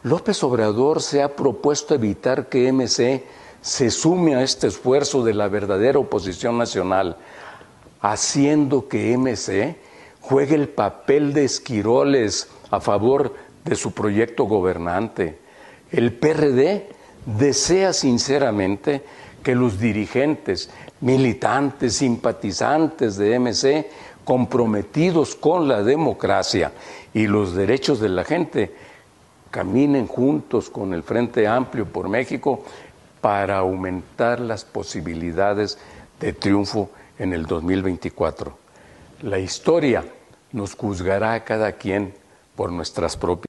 López 0.02 0.42
Obrador 0.44 1.02
se 1.02 1.22
ha 1.22 1.36
propuesto 1.36 1.94
evitar 1.94 2.48
que 2.48 2.72
MC 2.72 3.24
se 3.60 3.90
sume 3.90 4.34
a 4.34 4.42
este 4.42 4.68
esfuerzo 4.68 5.24
de 5.24 5.34
la 5.34 5.48
verdadera 5.48 5.98
oposición 5.98 6.56
nacional, 6.56 7.18
haciendo 8.00 8.88
que 8.88 9.16
MC 9.16 9.76
juegue 10.22 10.54
el 10.54 10.70
papel 10.70 11.34
de 11.34 11.44
esquiroles 11.44 12.48
a 12.70 12.80
favor 12.80 13.34
de 13.64 13.76
su 13.76 13.92
proyecto 13.92 14.44
gobernante. 14.44 15.38
El 15.90 16.14
PRD 16.14 16.88
desea 17.26 17.92
sinceramente 17.92 19.02
que 19.44 19.54
los 19.54 19.78
dirigentes 19.78 20.70
militantes, 21.00 21.94
simpatizantes 21.94 23.16
de 23.16 23.38
MC, 23.38 23.86
comprometidos 24.24 25.36
con 25.36 25.68
la 25.68 25.82
democracia 25.82 26.72
y 27.12 27.26
los 27.28 27.54
derechos 27.54 28.00
de 28.00 28.08
la 28.08 28.24
gente, 28.24 28.74
caminen 29.50 30.08
juntos 30.08 30.70
con 30.70 30.94
el 30.94 31.04
Frente 31.04 31.46
Amplio 31.46 31.86
por 31.86 32.08
México 32.08 32.64
para 33.20 33.58
aumentar 33.58 34.40
las 34.40 34.64
posibilidades 34.64 35.78
de 36.18 36.32
triunfo 36.32 36.90
en 37.18 37.32
el 37.32 37.46
2024. 37.46 38.58
La 39.22 39.38
historia 39.38 40.04
nos 40.52 40.74
juzgará 40.74 41.34
a 41.34 41.44
cada 41.44 41.72
quien 41.72 42.14
por 42.56 42.72
nuestras 42.72 43.16
propias. 43.16 43.46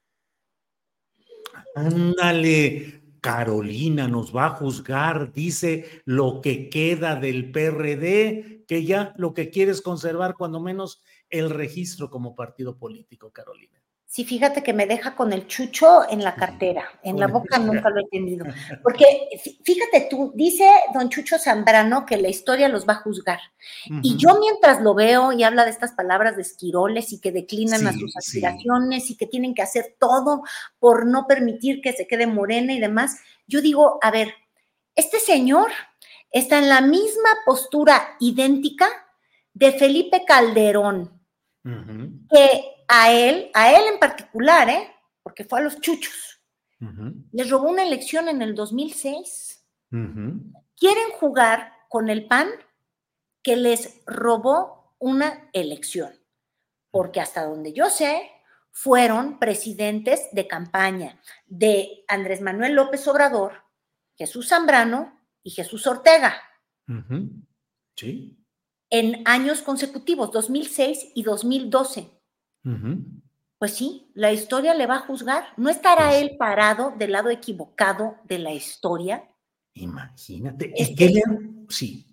Ándale, 1.76 3.02
Carolina 3.26 4.08
nos 4.08 4.36
va 4.36 4.46
a 4.46 4.50
juzgar, 4.52 5.34
dice 5.34 6.04
lo 6.06 6.42
que 6.42 6.70
queda 6.70 7.16
del 7.16 7.52
PRD, 7.52 8.66
que 8.68 8.86
ya 8.86 9.16
lo 9.18 9.34
que 9.34 9.50
quiere 9.50 9.72
es 9.72 9.82
conservar 9.82 10.36
cuando 10.36 10.60
menos 10.60 11.02
el 11.32 11.50
registro 11.50 12.12
como 12.12 12.36
partido 12.36 12.78
político, 12.78 13.32
Carolina. 13.32 13.82
Sí, 14.16 14.24
fíjate 14.24 14.64
que 14.64 14.72
me 14.72 14.86
deja 14.86 15.14
con 15.14 15.34
el 15.34 15.46
chucho 15.46 16.10
en 16.10 16.24
la 16.24 16.36
cartera, 16.36 16.88
en 17.04 17.20
la 17.20 17.28
boca 17.28 17.60
nunca 17.60 17.90
lo 17.90 18.00
he 18.00 18.08
tenido. 18.08 18.46
Porque 18.82 19.06
fíjate 19.62 20.08
tú, 20.10 20.32
dice 20.34 20.70
don 20.94 21.10
Chucho 21.10 21.38
Zambrano 21.38 22.06
que 22.06 22.16
la 22.16 22.30
historia 22.30 22.70
los 22.70 22.88
va 22.88 22.94
a 22.94 23.02
juzgar. 23.02 23.42
Y 24.02 24.16
yo 24.16 24.40
mientras 24.40 24.82
lo 24.82 24.94
veo 24.94 25.34
y 25.34 25.44
habla 25.44 25.66
de 25.66 25.72
estas 25.72 25.92
palabras 25.92 26.38
de 26.38 26.44
esquiroles 26.44 27.12
y 27.12 27.20
que 27.20 27.34
declinan 27.34 27.86
a 27.88 27.92
sus 27.92 28.16
aspiraciones 28.16 29.10
y 29.10 29.18
que 29.18 29.28
tienen 29.28 29.54
que 29.54 29.64
hacer 29.64 29.98
todo 30.00 30.44
por 30.80 31.06
no 31.06 31.28
permitir 31.28 31.82
que 31.82 31.92
se 31.92 32.08
quede 32.08 32.26
morena 32.26 32.72
y 32.72 32.80
demás, 32.80 33.18
yo 33.48 33.62
digo, 33.62 34.00
a 34.02 34.12
ver, 34.12 34.34
este 34.96 35.20
señor 35.20 35.72
está 36.32 36.58
en 36.60 36.70
la 36.70 36.80
misma 36.80 37.32
postura 37.46 38.16
idéntica 38.22 38.88
de 39.54 39.74
Felipe 39.74 40.24
Calderón, 40.26 41.22
que 42.32 42.75
a 42.88 43.12
él, 43.12 43.52
a 43.54 43.72
él 43.72 43.86
en 43.94 44.00
particular, 44.00 44.70
¿eh? 44.70 44.92
porque 45.24 45.44
fue 45.44 45.60
a 45.60 45.64
los 45.64 45.80
chuchos, 45.82 46.42
les 47.32 47.50
robó 47.50 47.70
una 47.70 47.84
elección 47.84 48.28
en 48.28 48.42
el 48.42 48.54
2006. 48.54 49.66
Quieren 49.90 51.10
jugar 51.20 51.72
con 51.90 52.10
el 52.10 52.28
PAN 52.28 52.50
que 53.42 53.56
les 53.56 54.04
robó 54.06 54.96
una 55.00 55.50
elección, 55.54 56.14
porque 56.92 57.22
hasta 57.22 57.46
donde 57.46 57.74
yo 57.74 57.90
sé, 57.90 58.30
fueron 58.72 59.40
presidentes 59.40 60.28
de 60.34 60.48
campaña 60.48 61.22
de 61.46 62.04
Andrés 62.08 62.42
Manuel 62.42 62.74
López 62.74 63.08
Obrador, 63.08 63.64
Jesús 64.18 64.50
Zambrano 64.50 65.18
y 65.42 65.52
Jesús 65.52 65.88
Ortega. 65.88 66.36
Sí. 67.96 68.46
En 68.90 69.22
años 69.26 69.62
consecutivos, 69.62 70.32
2006 70.32 71.14
y 71.16 71.24
2012. 71.24 72.15
Pues 73.58 73.74
sí, 73.74 74.12
la 74.14 74.32
historia 74.32 74.74
le 74.74 74.88
va 74.88 74.96
a 74.96 75.08
juzgar. 75.08 75.46
¿No 75.58 75.70
estará 75.70 76.10
pues 76.10 76.22
él 76.22 76.36
parado 76.38 76.94
del 76.98 77.12
lado 77.12 77.30
equivocado 77.30 78.18
de 78.26 78.40
la 78.40 78.54
historia? 78.54 79.24
Imagínate. 79.74 80.74
¿Y 80.76 80.96
qué 80.96 81.10
le... 81.10 81.24
Sí. 81.70 82.06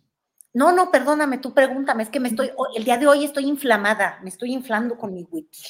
No, 0.54 0.72
no, 0.72 0.90
perdóname, 0.90 1.38
tú 1.38 1.54
pregúntame, 1.54 2.02
es 2.02 2.10
que 2.10 2.20
me 2.20 2.28
estoy, 2.28 2.50
el 2.76 2.84
día 2.84 2.98
de 2.98 3.06
hoy 3.06 3.24
estoy 3.24 3.46
inflamada, 3.46 4.18
me 4.22 4.28
estoy 4.28 4.52
inflando 4.52 4.98
con 4.98 5.14
mi 5.14 5.22
wiki. 5.22 5.62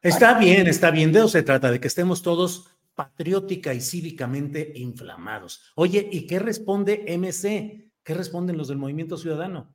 Está 0.00 0.38
bien, 0.38 0.68
está 0.68 0.92
bien, 0.92 1.12
de 1.12 1.18
eso 1.18 1.28
se 1.28 1.42
trata, 1.42 1.72
de 1.72 1.80
que 1.80 1.88
estemos 1.88 2.22
todos 2.22 2.70
patriótica 2.94 3.74
y 3.74 3.80
cívicamente 3.80 4.72
inflamados. 4.76 5.72
Oye, 5.74 6.08
¿y 6.10 6.26
qué 6.26 6.38
responde 6.38 7.04
MC? 7.18 7.90
¿Qué 8.04 8.14
responden 8.14 8.56
los 8.56 8.68
del 8.68 8.78
Movimiento 8.78 9.16
Ciudadano? 9.16 9.74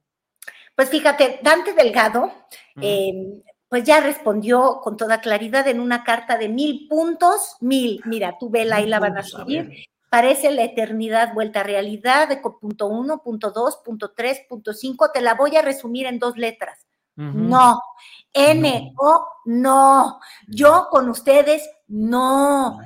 Pues 0.76 0.90
fíjate, 0.90 1.40
Dante 1.44 1.74
Delgado, 1.74 2.32
em, 2.78 3.42
pues 3.74 3.86
ya 3.86 4.02
respondió 4.02 4.82
con 4.84 4.98
toda 4.98 5.20
claridad 5.20 5.68
en 5.68 5.80
una 5.80 6.04
carta 6.04 6.38
de 6.38 6.48
mil 6.48 6.88
puntos, 6.88 7.58
mil, 7.60 8.04
mira, 8.06 8.38
tú 8.40 8.52
vela 8.52 8.80
y 8.82 8.86
la 8.86 9.00
van 9.00 9.18
a 9.18 9.24
seguir. 9.24 9.88
Parece 10.12 10.52
la 10.52 10.62
eternidad 10.62 11.34
vuelta 11.34 11.62
a 11.62 11.64
realidad, 11.64 12.30
de 12.30 12.38
punto 12.38 12.86
uno, 12.86 13.24
punto 13.24 13.50
dos, 13.50 13.78
punto 13.78 14.12
tres, 14.16 14.42
punto 14.48 14.74
cinco, 14.74 15.10
te 15.12 15.22
la 15.22 15.34
voy 15.34 15.56
a 15.56 15.64
resumir 15.64 16.06
en 16.06 16.20
dos 16.20 16.38
letras. 16.38 16.86
No. 17.16 17.82
N, 18.32 18.94
O, 18.96 19.28
no. 19.46 20.20
Yo 20.48 20.86
con 20.92 21.10
ustedes, 21.10 21.68
no. 21.88 22.78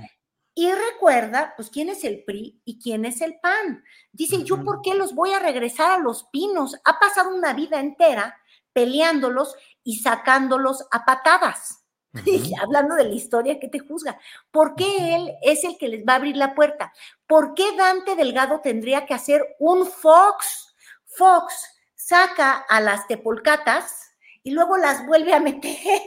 Y 0.56 0.72
recuerda, 0.72 1.52
pues, 1.58 1.70
quién 1.70 1.90
es 1.90 2.06
el 2.06 2.24
PRI 2.24 2.62
y 2.64 2.80
quién 2.80 3.04
es 3.04 3.20
el 3.20 3.42
PAN. 3.42 3.84
Dice, 4.14 4.42
¿yo 4.46 4.64
por 4.64 4.80
qué 4.82 4.94
los 4.94 5.14
voy 5.14 5.34
a 5.34 5.40
regresar 5.40 5.92
a 5.92 6.00
los 6.02 6.30
pinos? 6.32 6.78
Ha 6.86 6.98
pasado 6.98 7.36
una 7.36 7.52
vida 7.52 7.78
entera 7.82 8.38
peleándolos 8.72 9.56
y 9.88 10.00
sacándolos 10.00 10.86
a 10.92 11.06
patadas. 11.06 11.86
Hablando 12.62 12.96
de 12.96 13.06
la 13.06 13.14
historia 13.14 13.58
que 13.58 13.70
te 13.70 13.80
juzga. 13.80 14.20
¿Por 14.52 14.76
qué 14.76 15.16
él 15.16 15.34
es 15.42 15.64
el 15.64 15.78
que 15.78 15.88
les 15.88 16.04
va 16.04 16.14
a 16.14 16.16
abrir 16.18 16.36
la 16.36 16.54
puerta? 16.56 16.92
¿Por 17.26 17.54
qué 17.54 17.74
Dante 17.78 18.18
Delgado 18.18 18.60
tendría 18.60 19.06
que 19.06 19.14
hacer 19.14 19.56
un 19.60 19.88
Fox? 19.88 20.76
Fox 21.06 21.54
saca 21.96 22.66
a 22.68 22.82
las 22.82 23.08
tepolcatas 23.08 24.12
y 24.44 24.52
luego 24.52 24.76
las 24.76 25.08
vuelve 25.08 25.34
a 25.34 25.40
meter. 25.40 26.02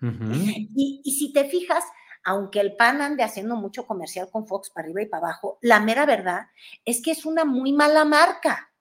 y, 0.02 1.00
y 1.04 1.12
si 1.12 1.32
te 1.32 1.44
fijas, 1.44 1.84
aunque 2.24 2.58
el 2.58 2.74
PAN 2.74 3.02
ande 3.02 3.22
haciendo 3.22 3.54
mucho 3.54 3.86
comercial 3.86 4.30
con 4.32 4.48
Fox 4.48 4.70
para 4.70 4.86
arriba 4.86 5.02
y 5.02 5.06
para 5.06 5.28
abajo, 5.28 5.58
la 5.60 5.78
mera 5.78 6.06
verdad 6.06 6.48
es 6.84 7.00
que 7.00 7.12
es 7.12 7.24
una 7.24 7.44
muy 7.44 7.72
mala 7.72 8.04
marca. 8.04 8.72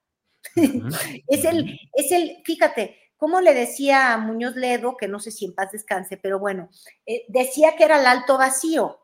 es 1.28 1.46
el, 1.46 1.80
es 1.94 2.12
el, 2.12 2.42
fíjate, 2.44 3.01
como 3.22 3.40
le 3.40 3.54
decía 3.54 4.14
a 4.14 4.18
Muñoz 4.18 4.56
Ledo, 4.56 4.98
que 4.98 5.08
no 5.08 5.20
sé 5.20 5.30
si 5.30 5.46
en 5.46 5.54
paz 5.54 5.72
descanse, 5.72 6.18
pero 6.18 6.40
bueno, 6.40 6.72
eh, 7.06 7.24
decía 7.28 7.76
que 7.78 7.84
era 7.84 8.00
el 8.00 8.08
alto 8.08 8.36
vacío. 8.36 8.98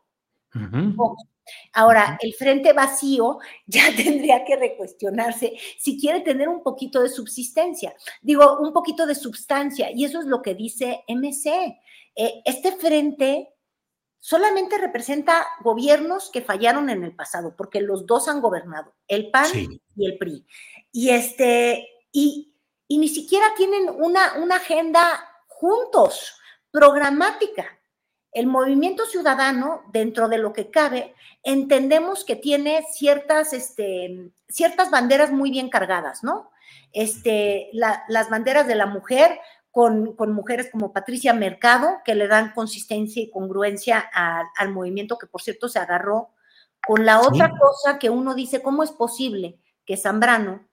Ahora, 1.72 2.18
el 2.20 2.34
frente 2.34 2.72
vacío 2.72 3.38
ya 3.66 3.94
tendría 3.94 4.44
que 4.44 4.56
recuestionarse 4.56 5.52
si 5.78 6.00
quiere 6.00 6.22
tener 6.22 6.48
un 6.48 6.64
poquito 6.64 7.00
de 7.00 7.10
subsistencia, 7.10 7.94
digo, 8.20 8.58
un 8.58 8.72
poquito 8.72 9.06
de 9.06 9.14
substancia, 9.14 9.92
y 9.94 10.04
eso 10.04 10.18
es 10.18 10.26
lo 10.26 10.42
que 10.42 10.56
dice 10.56 11.04
MC. 11.06 11.78
Eh, 12.16 12.42
este 12.44 12.72
frente 12.72 13.54
solamente 14.18 14.78
representa 14.78 15.46
gobiernos 15.62 16.28
que 16.32 16.42
fallaron 16.42 16.90
en 16.90 17.04
el 17.04 17.14
pasado, 17.14 17.54
porque 17.56 17.80
los 17.80 18.04
dos 18.04 18.26
han 18.26 18.40
gobernado, 18.40 18.96
el 19.06 19.30
PAN 19.30 19.46
y 19.94 20.06
el 20.06 20.18
PRI. 20.18 20.44
Y 20.90 21.10
este, 21.10 21.86
y, 22.10 22.47
y 22.88 22.98
ni 22.98 23.08
siquiera 23.08 23.46
tienen 23.56 23.90
una, 23.90 24.34
una 24.38 24.56
agenda 24.56 25.28
juntos, 25.46 26.40
programática. 26.70 27.66
El 28.32 28.46
movimiento 28.46 29.04
ciudadano, 29.06 29.82
dentro 29.92 30.28
de 30.28 30.38
lo 30.38 30.52
que 30.52 30.70
cabe, 30.70 31.14
entendemos 31.42 32.24
que 32.24 32.36
tiene 32.36 32.84
ciertas, 32.92 33.52
este, 33.52 34.32
ciertas 34.48 34.90
banderas 34.90 35.30
muy 35.30 35.50
bien 35.50 35.68
cargadas, 35.68 36.24
¿no? 36.24 36.50
Este, 36.92 37.70
las 37.72 38.30
banderas 38.30 38.66
de 38.66 38.74
la 38.74 38.86
mujer, 38.86 39.38
con, 39.70 40.16
mujeres 40.34 40.70
como 40.70 40.92
Patricia 40.92 41.32
Mercado, 41.34 41.98
que 42.04 42.14
le 42.14 42.26
dan 42.26 42.52
consistencia 42.52 43.22
y 43.22 43.30
congruencia 43.30 43.98
al 43.98 44.70
movimiento, 44.70 45.18
que 45.18 45.26
por 45.26 45.42
cierto 45.42 45.68
se 45.68 45.78
agarró 45.78 46.30
con 46.86 47.04
la 47.04 47.20
otra 47.20 47.52
cosa 47.58 47.98
que 47.98 48.10
uno 48.10 48.34
dice, 48.34 48.62
¿cómo 48.62 48.82
es 48.82 48.90
posible 48.90 49.58
que 49.84 49.96
Zambrano 49.96 50.67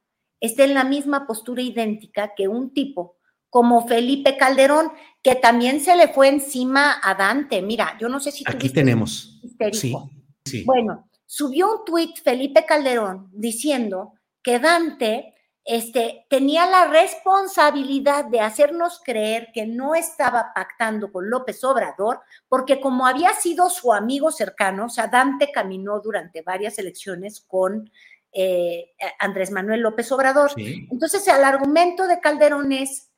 esté 0.45 0.65
en 0.65 0.73
la 0.73 0.83
misma 0.83 1.27
postura 1.27 1.61
idéntica 1.61 2.33
que 2.35 2.47
un 2.47 2.73
tipo 2.73 3.17
como 3.49 3.87
Felipe 3.87 4.35
Calderón, 4.35 4.91
que 5.23 5.35
también 5.35 5.79
se 5.79 5.95
le 5.95 6.09
fue 6.09 6.27
encima 6.27 6.99
a 7.01 7.15
Dante? 7.15 7.61
Mira, 7.61 7.97
yo 7.99 8.09
no 8.09 8.19
sé 8.19 8.31
si... 8.31 8.43
Aquí 8.45 8.69
tenemos. 8.69 9.39
Sí, 9.71 9.95
sí. 10.43 10.63
Bueno, 10.65 11.09
subió 11.25 11.71
un 11.71 11.85
tuit 11.85 12.21
Felipe 12.21 12.65
Calderón 12.65 13.29
diciendo 13.31 14.13
que 14.43 14.59
Dante 14.59 15.35
este, 15.65 16.27
tenía 16.29 16.67
la 16.67 16.85
responsabilidad 16.87 18.25
de 18.25 18.39
hacernos 18.39 19.01
creer 19.03 19.49
que 19.51 19.65
no 19.65 19.95
estaba 19.95 20.51
pactando 20.53 21.11
con 21.11 21.27
López 21.27 21.63
Obrador, 21.63 22.19
porque 22.47 22.79
como 22.79 23.07
había 23.07 23.33
sido 23.33 23.71
su 23.71 23.91
amigo 23.91 24.31
cercano, 24.31 24.85
o 24.85 24.89
sea, 24.89 25.07
Dante 25.07 25.51
caminó 25.51 25.99
durante 26.01 26.43
varias 26.43 26.77
elecciones 26.77 27.41
con 27.47 27.89
eh, 28.35 28.91
Andrés 29.19 29.49
Manuel 29.49 29.79
López 29.79 30.11
Obrador. 30.11 30.51
Entonces, 30.57 31.25
el 31.27 31.43
argumento 31.43 32.05
de 32.05 32.19
Calderón 32.19 32.73
es, 32.73 33.09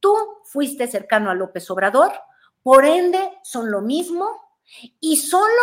tú 0.00 0.14
fuiste 0.44 0.86
cercano 0.86 1.30
a 1.30 1.34
López 1.34 1.70
Obrador, 1.70 2.12
por 2.62 2.84
ende, 2.84 3.18
son 3.42 3.70
lo 3.70 3.80
mismo, 3.80 4.28
y 5.00 5.16
solo 5.16 5.62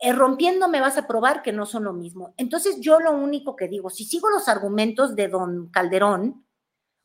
eh, 0.00 0.12
rompiendo 0.12 0.68
me 0.68 0.80
vas 0.80 0.98
a 0.98 1.06
probar 1.06 1.42
que 1.42 1.52
no 1.52 1.64
son 1.64 1.84
lo 1.84 1.92
mismo. 1.92 2.34
Entonces 2.36 2.80
yo 2.80 3.00
lo 3.00 3.12
único 3.12 3.56
que 3.56 3.68
digo, 3.68 3.88
si 3.88 4.04
sigo 4.04 4.28
los 4.28 4.48
argumentos 4.48 5.14
de 5.14 5.28
don 5.28 5.68
Calderón, 5.68 6.44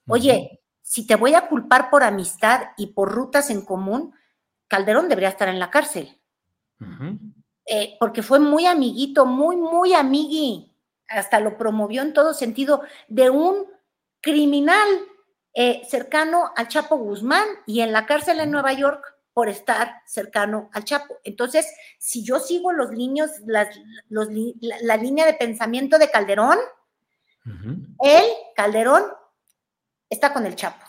oye, 0.08 0.62
si 0.82 1.06
te 1.06 1.16
voy 1.16 1.36
a 1.36 1.48
culpar 1.48 1.90
por 1.90 2.04
amistad 2.04 2.70
y 2.76 2.88
por 2.88 3.12
rutas 3.12 3.52
en 3.52 3.62
común, 3.64 4.14
Calderón 4.68 5.08
debería 5.08 5.30
estar 5.30 5.48
en 5.48 5.60
la 5.60 5.70
cárcel. 5.70 6.20
Eh, 7.66 7.96
porque 8.00 8.24
fue 8.24 8.40
muy 8.40 8.66
amiguito, 8.66 9.26
muy, 9.26 9.56
muy 9.56 9.94
amigui. 9.94 10.74
Hasta 11.08 11.40
lo 11.40 11.58
promovió 11.58 12.02
en 12.02 12.14
todo 12.14 12.34
sentido 12.34 12.82
de 13.08 13.30
un 13.30 13.68
criminal 14.22 14.88
eh, 15.54 15.82
cercano 15.90 16.52
al 16.56 16.68
Chapo 16.68 16.98
Guzmán 16.98 17.46
y 17.66 17.82
en 17.82 17.92
la 17.92 18.06
cárcel 18.06 18.40
en 18.40 18.52
Nueva 18.52 18.74
York 18.74 19.04
por 19.34 19.50
estar 19.50 20.02
cercano 20.06 20.70
al 20.74 20.84
Chapo. 20.84 21.20
Entonces, 21.24 21.72
si 22.00 22.24
yo 22.24 22.40
sigo 22.40 22.74
los 22.74 22.92
niños, 22.92 23.30
la, 23.46 23.70
línea 24.98 25.26
de 25.26 25.34
pensamiento 25.36 26.00
de 26.00 26.10
Calderón, 26.10 26.58
él, 28.04 28.26
Calderón, 28.56 29.04
está 30.10 30.34
con 30.34 30.46
el 30.46 30.56
Chapo. 30.56 30.84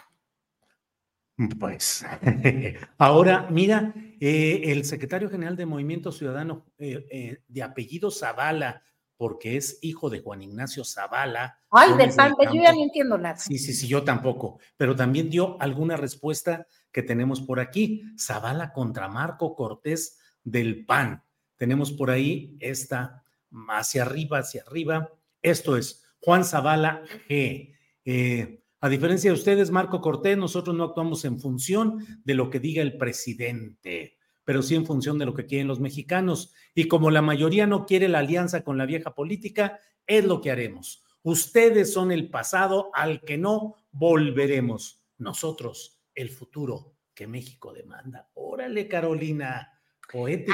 Pues, 1.59 2.04
ahora, 2.98 3.46
mira, 3.48 3.94
eh, 4.18 4.62
el 4.64 4.85
secretario 4.85 5.31
general 5.31 5.57
de 5.57 5.66
Movimiento 5.66 6.11
Ciudadano 6.11 6.66
eh, 6.78 7.07
eh, 7.11 7.42
de 7.46 7.62
apellido 7.62 8.11
Zavala, 8.11 8.83
porque 9.18 9.57
es 9.57 9.78
hijo 9.83 10.09
de 10.09 10.20
Juan 10.20 10.40
Ignacio 10.42 10.85
Zavala. 10.85 11.59
Ay, 11.70 11.94
del 11.98 12.14
PAN, 12.14 12.35
yo 12.54 12.62
ya 12.62 12.72
no 12.72 12.83
entiendo 12.83 13.18
nada. 13.18 13.37
Sí, 13.37 13.59
sí, 13.59 13.74
sí, 13.74 13.88
yo 13.88 14.04
tampoco, 14.04 14.61
pero 14.76 14.96
también 14.96 15.28
dio 15.28 15.61
alguna 15.61 15.96
respuesta 15.96 16.66
que 16.92 17.02
tenemos 17.02 17.42
por 17.42 17.61
aquí. 17.61 18.04
Zavala 18.18 18.72
contra 18.72 19.09
Marco 19.09 19.54
Cortés 19.54 20.18
del 20.44 20.87
PAN. 20.87 21.22
Tenemos 21.57 21.92
por 21.92 22.11
ahí 22.11 22.57
esta 22.61 23.24
hacia 23.68 24.02
arriba, 24.02 24.38
hacia 24.38 24.62
arriba. 24.62 25.12
Esto 25.42 25.76
es 25.76 26.04
Juan 26.20 26.44
Zavala 26.44 27.02
G. 27.28 27.74
Eh, 28.04 28.62
a 28.81 28.88
diferencia 28.88 29.31
de 29.31 29.37
ustedes, 29.37 29.72
Marco 29.72 30.00
Cortés, 30.00 30.38
nosotros 30.38 30.76
no 30.76 30.85
actuamos 30.85 31.24
en 31.24 31.40
función 31.40 32.20
de 32.24 32.35
lo 32.35 32.48
que 32.48 32.61
diga 32.61 32.83
el 32.83 32.96
presidente, 32.96 34.17
pero 34.49 34.63
sí 34.63 34.75
en 34.75 34.87
función 34.87 35.19
de 35.19 35.27
lo 35.27 35.35
que 35.35 35.45
quieren 35.45 35.69
los 35.69 35.79
mexicanos. 35.79 36.55
Y 36.75 36.89
como 36.89 37.11
la 37.11 37.21
mayoría 37.21 37.67
no 37.67 37.85
quiere 37.85 38.09
la 38.09 38.21
alianza 38.21 38.65
con 38.65 38.79
la 38.79 38.87
vieja 38.87 39.15
política, 39.15 39.79
es 40.07 40.25
lo 40.25 40.41
que 40.41 40.51
haremos. 40.51 41.05
Ustedes 41.23 41.93
son 41.93 42.13
el 42.13 42.31
pasado 42.31 42.91
al 42.95 43.21
que 43.21 43.37
no 43.37 43.77
volveremos. 43.91 45.05
Nosotros 45.19 46.01
el 46.15 46.31
futuro 46.31 46.95
que 47.13 47.27
México 47.27 47.75
demanda. 47.75 48.31
Órale, 48.33 48.89
Carolina. 48.89 49.71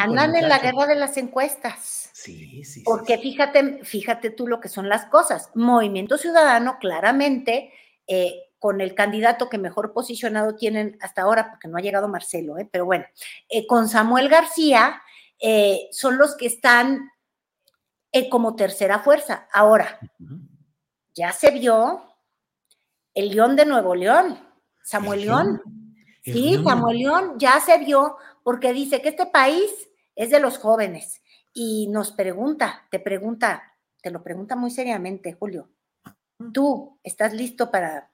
Andan 0.01 0.35
en 0.35 0.49
la 0.49 0.59
guerra 0.59 0.89
de 0.89 0.97
las 0.97 1.17
encuestas. 1.17 2.11
Sí, 2.13 2.65
sí. 2.65 2.83
Porque 2.85 3.19
fíjate, 3.19 3.85
fíjate 3.85 4.31
tú 4.31 4.49
lo 4.49 4.59
que 4.59 4.69
son 4.69 4.89
las 4.89 5.07
cosas. 5.07 5.53
Movimiento 5.55 6.19
Ciudadano, 6.19 6.79
claramente, 6.81 7.73
eh, 8.09 8.41
con 8.65 8.81
el 8.81 8.95
candidato 8.95 9.51
que 9.51 9.59
mejor 9.59 9.93
posicionado 9.93 10.57
tienen 10.57 10.97
hasta 11.03 11.21
ahora, 11.21 11.51
porque 11.51 11.69
no 11.69 11.77
ha 11.77 11.83
llegado 11.83 12.09
Marcelo, 12.09 12.57
eh, 12.57 12.67
pero 12.73 12.87
bueno, 12.87 13.05
eh, 13.51 13.67
con 13.67 13.91
Samuel 13.91 14.31
García, 14.31 15.03
son 15.91 16.17
los 16.17 16.35
que 16.35 16.47
están 16.47 17.11
como 18.31 18.57
tercera 18.57 19.01
fuerza. 19.01 19.47
Ahora, 19.53 19.99
ya 21.13 21.31
se 21.33 21.51
vio 21.51 22.03
el 23.13 23.29
León 23.29 23.55
de 23.55 23.67
Nuevo 23.67 23.95
León. 23.95 24.39
Samuel 24.83 25.27
León. 25.27 25.61
sí, 26.23 26.59
Samuel 26.65 27.01
León 27.01 27.35
ya 27.37 27.61
se 27.61 27.77
vio 27.77 28.17
porque 28.43 28.73
dice 28.73 29.03
que 29.03 29.11
este 29.11 29.27
país 29.27 29.71
es 30.15 30.31
de 30.31 30.41
los 30.41 30.57
jóvenes 30.57 31.21
y 31.53 31.89
nos 31.89 32.13
pregunta, 32.13 32.87
te 32.91 32.99
pregunta, 32.99 33.63
te 34.01 34.11
lo 34.11 34.23
pregunta 34.23 34.57
muy 34.57 34.71
seriamente, 34.71 35.35
Julio. 35.35 35.69
¿Tú 36.55 36.99
estás 37.03 37.35
listo 37.35 37.71
para, 37.71 38.14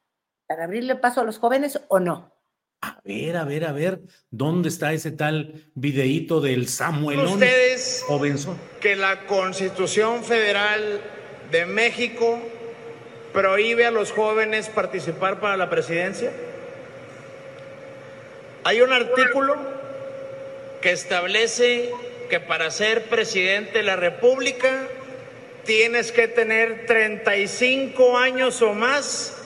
para 0.51 0.65
abrirle 0.65 0.97
paso 0.97 1.21
a 1.21 1.25
los 1.25 1.39
jóvenes 1.39 1.81
o 1.87 2.01
no? 2.01 2.37
A 2.83 3.01
ver, 3.05 3.37
a 3.37 3.45
ver, 3.45 3.65
a 3.65 3.71
ver, 3.71 4.01
¿dónde 4.33 4.69
está 4.69 4.93
ese 4.93 5.13
tal 5.13 5.71
videíto 5.77 6.41
del 6.41 6.67
Samuel? 6.67 7.21
Ustedes 7.21 8.05
que 8.81 8.97
la 8.97 9.27
Constitución 9.27 10.25
Federal 10.25 11.01
de 11.53 11.67
México 11.67 12.41
prohíbe 13.33 13.87
a 13.87 13.93
los 13.93 14.11
jóvenes 14.11 14.69
participar 14.69 15.39
para 15.39 15.57
la 15.57 15.71
presidencia? 15.71 16.33
Hay 18.65 18.81
un 18.81 18.93
artículo 18.93 19.55
que 20.83 20.91
establece 20.91 21.93
que 22.29 22.41
para 22.41 22.73
ser 22.73 23.05
presidente 23.05 23.79
de 23.79 23.85
la 23.85 23.95
República 23.95 24.89
tienes 25.65 26.11
que 26.11 26.27
tener 26.27 26.87
35 26.87 28.19
años 28.19 28.61
o 28.63 28.75
más 28.75 29.37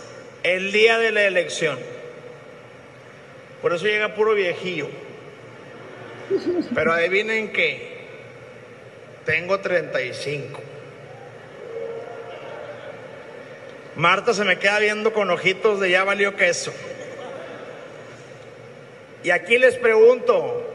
el 0.44 0.70
día 0.72 0.98
de 0.98 1.10
la 1.10 1.24
elección. 1.24 1.78
Por 3.60 3.72
eso 3.72 3.86
llega 3.86 4.14
puro 4.14 4.34
viejillo. 4.34 4.88
Pero 6.74 6.92
adivinen 6.92 7.52
qué, 7.52 7.98
tengo 9.24 9.58
35. 9.60 10.60
Marta 13.96 14.34
se 14.34 14.44
me 14.44 14.58
queda 14.58 14.78
viendo 14.78 15.12
con 15.12 15.30
ojitos 15.30 15.80
de 15.80 15.90
ya 15.90 16.04
valió 16.04 16.36
queso. 16.36 16.72
Y 19.22 19.30
aquí 19.30 19.56
les 19.56 19.76
pregunto, 19.76 20.70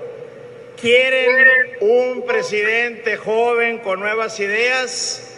¿quieren 0.80 1.78
un 1.82 2.26
presidente 2.26 3.18
joven 3.18 3.80
con 3.80 4.00
nuevas 4.00 4.40
ideas 4.40 5.32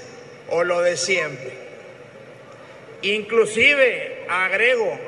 o 0.50 0.64
lo 0.64 0.82
de 0.82 0.96
siempre? 0.96 1.61
Inclusive, 3.02 4.28
agrego, 4.30 5.00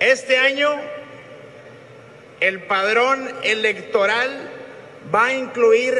este 0.00 0.36
año 0.36 0.68
el 2.40 2.62
padrón 2.64 3.28
electoral 3.42 4.50
va 5.14 5.26
a 5.26 5.34
incluir 5.34 5.94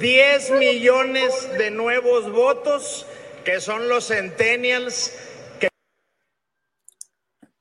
10 0.00 0.52
millones 0.52 1.48
de 1.56 1.70
nuevos 1.70 2.30
votos, 2.30 3.06
que 3.44 3.60
son 3.60 3.88
los 3.88 4.08
centennials 4.08 5.12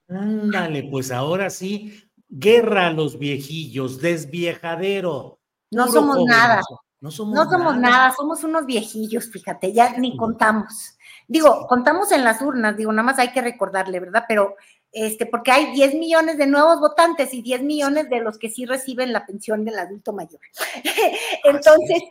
Ándale, 0.09 0.87
pues 0.89 1.11
ahora 1.11 1.49
sí, 1.49 2.01
guerra 2.29 2.87
a 2.87 2.93
los 2.93 3.19
viejillos, 3.19 3.99
desviejadero. 3.99 5.39
No 5.71 5.87
somos 5.91 6.23
nada. 6.25 6.61
No 6.99 7.11
somos, 7.11 7.77
nada. 7.77 8.11
somos 8.15 8.43
unos 8.43 8.65
viejillos, 8.65 9.29
fíjate, 9.29 9.71
ya 9.71 9.97
ni 9.97 10.17
contamos. 10.17 10.96
Digo, 11.27 11.67
contamos 11.67 12.11
en 12.11 12.23
las 12.23 12.41
urnas, 12.41 12.77
digo, 12.77 12.91
nada 12.91 13.03
más 13.03 13.19
hay 13.19 13.31
que 13.31 13.41
recordarle, 13.41 13.99
¿verdad? 13.99 14.23
Pero, 14.27 14.55
este, 14.91 15.25
porque 15.25 15.51
hay 15.51 15.73
10 15.73 15.95
millones 15.95 16.37
de 16.37 16.47
nuevos 16.47 16.79
votantes 16.79 17.33
y 17.33 17.41
10 17.41 17.63
millones 17.63 18.09
de 18.09 18.19
los 18.21 18.37
que 18.37 18.49
sí 18.49 18.65
reciben 18.65 19.11
la 19.11 19.25
pensión 19.25 19.65
del 19.65 19.77
adulto 19.77 20.13
mayor. 20.13 20.39
Entonces, 21.43 22.03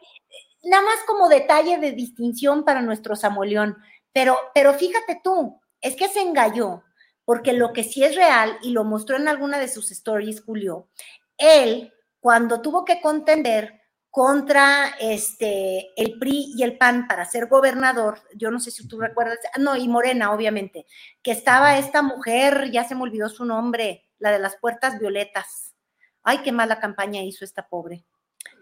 nada 0.62 0.82
más 0.82 0.98
como 1.06 1.28
detalle 1.28 1.78
de 1.78 1.92
distinción 1.92 2.64
para 2.64 2.82
nuestro 2.82 3.16
Samoleón. 3.16 3.76
Pero, 4.12 4.36
pero 4.54 4.74
fíjate 4.74 5.20
tú, 5.22 5.60
es 5.80 5.96
que 5.96 6.08
se 6.08 6.20
engalló 6.20 6.82
porque 7.26 7.52
lo 7.52 7.72
que 7.72 7.82
sí 7.82 8.04
es 8.04 8.14
real, 8.14 8.56
y 8.62 8.70
lo 8.70 8.84
mostró 8.84 9.16
en 9.16 9.28
alguna 9.28 9.58
de 9.58 9.68
sus 9.68 9.90
stories, 9.90 10.42
Julio, 10.42 10.88
él, 11.36 11.92
cuando 12.20 12.62
tuvo 12.62 12.84
que 12.84 13.00
contender 13.00 13.82
contra 14.10 14.94
este, 15.00 15.92
el 15.96 16.18
PRI 16.18 16.54
y 16.56 16.62
el 16.62 16.78
PAN 16.78 17.06
para 17.06 17.24
ser 17.26 17.46
gobernador, 17.48 18.20
yo 18.34 18.50
no 18.50 18.58
sé 18.60 18.70
si 18.70 18.88
tú 18.88 18.98
recuerdas, 18.98 19.38
no, 19.58 19.76
y 19.76 19.88
Morena, 19.88 20.32
obviamente, 20.32 20.86
que 21.22 21.32
estaba 21.32 21.78
esta 21.78 22.02
mujer, 22.02 22.70
ya 22.70 22.84
se 22.84 22.94
me 22.94 23.02
olvidó 23.02 23.28
su 23.28 23.44
nombre, 23.44 24.08
la 24.18 24.30
de 24.30 24.38
las 24.38 24.56
puertas 24.56 24.98
violetas. 24.98 25.74
Ay, 26.22 26.38
qué 26.38 26.50
mala 26.50 26.80
campaña 26.80 27.22
hizo 27.22 27.44
esta 27.44 27.68
pobre. 27.68 28.04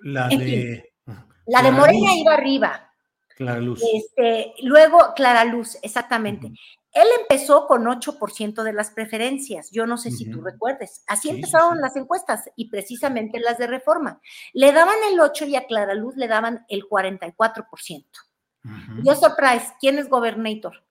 La 0.02 0.28
de... 0.28 0.92
la 1.46 1.62
de 1.62 1.70
Morena 1.70 2.14
iba 2.14 2.34
arriba. 2.34 2.90
Clara 3.36 3.60
Luz. 3.60 3.82
Este, 3.92 4.54
luego, 4.62 5.12
Clara 5.14 5.44
Luz, 5.44 5.78
exactamente. 5.82 6.50
Él 6.94 7.08
empezó 7.20 7.66
con 7.66 7.84
8% 7.84 8.62
de 8.62 8.72
las 8.72 8.90
preferencias, 8.90 9.68
yo 9.72 9.84
no 9.84 9.98
sé 9.98 10.12
si 10.12 10.30
tú 10.30 10.40
recuerdes. 10.40 11.02
Así 11.08 11.28
empezaron 11.28 11.80
las 11.80 11.96
encuestas 11.96 12.48
y 12.54 12.70
precisamente 12.70 13.40
las 13.40 13.58
de 13.58 13.66
reforma. 13.66 14.20
Le 14.52 14.72
daban 14.72 14.96
el 15.10 15.18
8 15.18 15.46
y 15.46 15.56
a 15.56 15.66
Clara 15.66 15.94
Luz 15.94 16.16
le 16.16 16.28
daban 16.28 16.64
el 16.68 16.84
44%. 16.84 18.04
Yo 19.02 19.14
surprise, 19.16 19.74
¿quién 19.80 19.98
es 19.98 20.08
gobernator? 20.08 20.84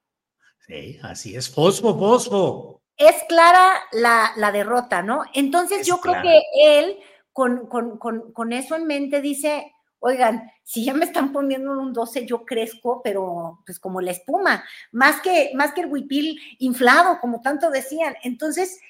Sí, 0.67 0.99
así 1.03 1.35
es, 1.35 1.49
fosfo, 1.49 1.97
fosfo. 1.97 2.81
Es 2.97 3.15
clara 3.29 3.73
la, 3.93 4.51
derrota, 4.51 5.01
¿no? 5.01 5.23
Entonces 5.33 5.87
yo 5.87 5.99
creo 5.99 6.21
que 6.21 6.41
él, 6.79 6.97
con, 7.31 7.65
con 7.67 8.53
eso 8.53 8.75
en 8.75 8.85
mente, 8.85 9.21
dice, 9.21 9.73
oigan, 10.05 10.51
si 10.63 10.83
ya 10.83 10.93
me 10.93 11.05
están 11.05 11.31
poniendo 11.31 11.71
un 11.71 11.93
12, 11.93 12.25
yo 12.25 12.45
crezco, 12.45 13.01
pero 13.01 13.61
pues 13.65 13.79
como 13.79 14.01
la 14.01 14.11
espuma, 14.11 14.65
más 14.91 15.21
que, 15.21 15.51
más 15.55 15.73
que 15.73 15.81
el 15.81 15.87
huipil 15.87 16.37
inflado, 16.59 17.21
como 17.21 17.41
tanto 17.41 17.71
decían. 17.71 18.13
Entonces, 18.21 18.81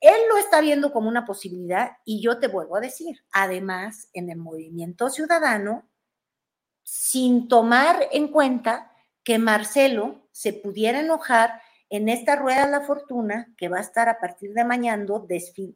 él 0.00 0.16
lo 0.30 0.38
está 0.38 0.62
viendo 0.62 0.90
como 0.90 1.10
una 1.10 1.26
posibilidad 1.26 1.98
y 2.06 2.22
yo 2.22 2.38
te 2.38 2.48
vuelvo 2.48 2.76
a 2.76 2.80
decir, 2.80 3.22
además, 3.32 4.08
en 4.14 4.30
el 4.30 4.38
movimiento 4.38 5.10
ciudadano, 5.10 5.86
sin 6.82 7.48
tomar 7.48 8.08
en 8.10 8.28
cuenta 8.28 8.92
que 9.24 9.38
Marcelo 9.38 10.26
se 10.32 10.54
pudiera 10.54 11.00
enojar 11.00 11.60
en 11.90 12.08
esta 12.08 12.34
rueda 12.36 12.64
de 12.64 12.72
la 12.72 12.80
fortuna 12.80 13.52
que 13.58 13.68
va 13.68 13.76
a 13.76 13.82
estar 13.82 14.08
a 14.08 14.18
partir 14.18 14.54
de 14.54 14.64
mañana, 14.64 15.04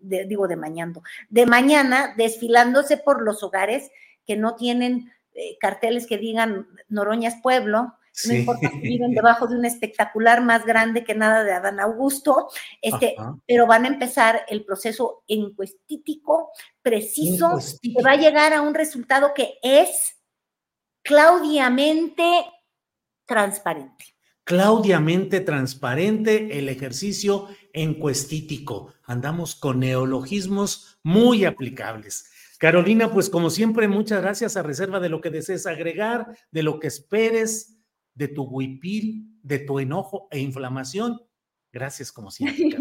digo 0.00 0.48
de 0.48 0.56
mañana, 0.56 0.94
de 1.28 1.44
mañana 1.44 2.14
desfilándose 2.16 2.96
por 2.96 3.20
los 3.20 3.42
hogares 3.42 3.90
que 4.26 4.36
no 4.36 4.56
tienen 4.56 5.12
eh, 5.32 5.56
carteles 5.60 6.06
que 6.06 6.18
digan 6.18 6.66
Noroñas 6.88 7.36
Pueblo, 7.42 7.94
no 8.24 8.34
importa 8.34 8.70
si 8.70 8.78
viven 8.78 9.10
debajo 9.14 9.46
de 9.46 9.56
un 9.56 9.64
espectacular 9.64 10.42
más 10.42 10.64
grande 10.64 11.04
que 11.04 11.14
nada 11.14 11.44
de 11.44 11.52
Adán 11.52 11.80
Augusto, 11.80 12.48
este, 12.80 13.16
pero 13.46 13.66
van 13.66 13.84
a 13.84 13.88
empezar 13.88 14.42
el 14.48 14.64
proceso 14.64 15.22
encuestítico 15.28 16.50
preciso 16.82 17.58
que 17.82 18.02
va 18.02 18.12
a 18.12 18.16
llegar 18.16 18.52
a 18.52 18.62
un 18.62 18.74
resultado 18.74 19.32
que 19.34 19.58
es 19.62 20.16
claudiamente 21.02 22.24
transparente. 23.26 24.16
Claudiamente 24.44 25.40
transparente 25.40 26.58
el 26.58 26.68
ejercicio 26.68 27.48
encuestítico. 27.72 28.94
Andamos 29.04 29.56
con 29.56 29.80
neologismos 29.80 30.98
muy 31.02 31.44
aplicables. 31.44 32.30
Carolina, 32.58 33.12
pues 33.12 33.28
como 33.28 33.50
siempre, 33.50 33.88
muchas 33.88 34.22
gracias 34.22 34.56
a 34.56 34.62
reserva 34.62 35.00
de 35.00 35.08
lo 35.08 35.20
que 35.20 35.30
desees 35.30 35.66
agregar, 35.66 36.36
de 36.50 36.62
lo 36.62 36.80
que 36.80 36.86
esperes, 36.86 37.76
de 38.14 38.28
tu 38.28 38.44
huipil, 38.44 39.38
de 39.42 39.58
tu 39.58 39.78
enojo 39.78 40.28
e 40.30 40.38
inflamación. 40.38 41.20
Gracias 41.70 42.10
como 42.10 42.30
siempre, 42.30 42.78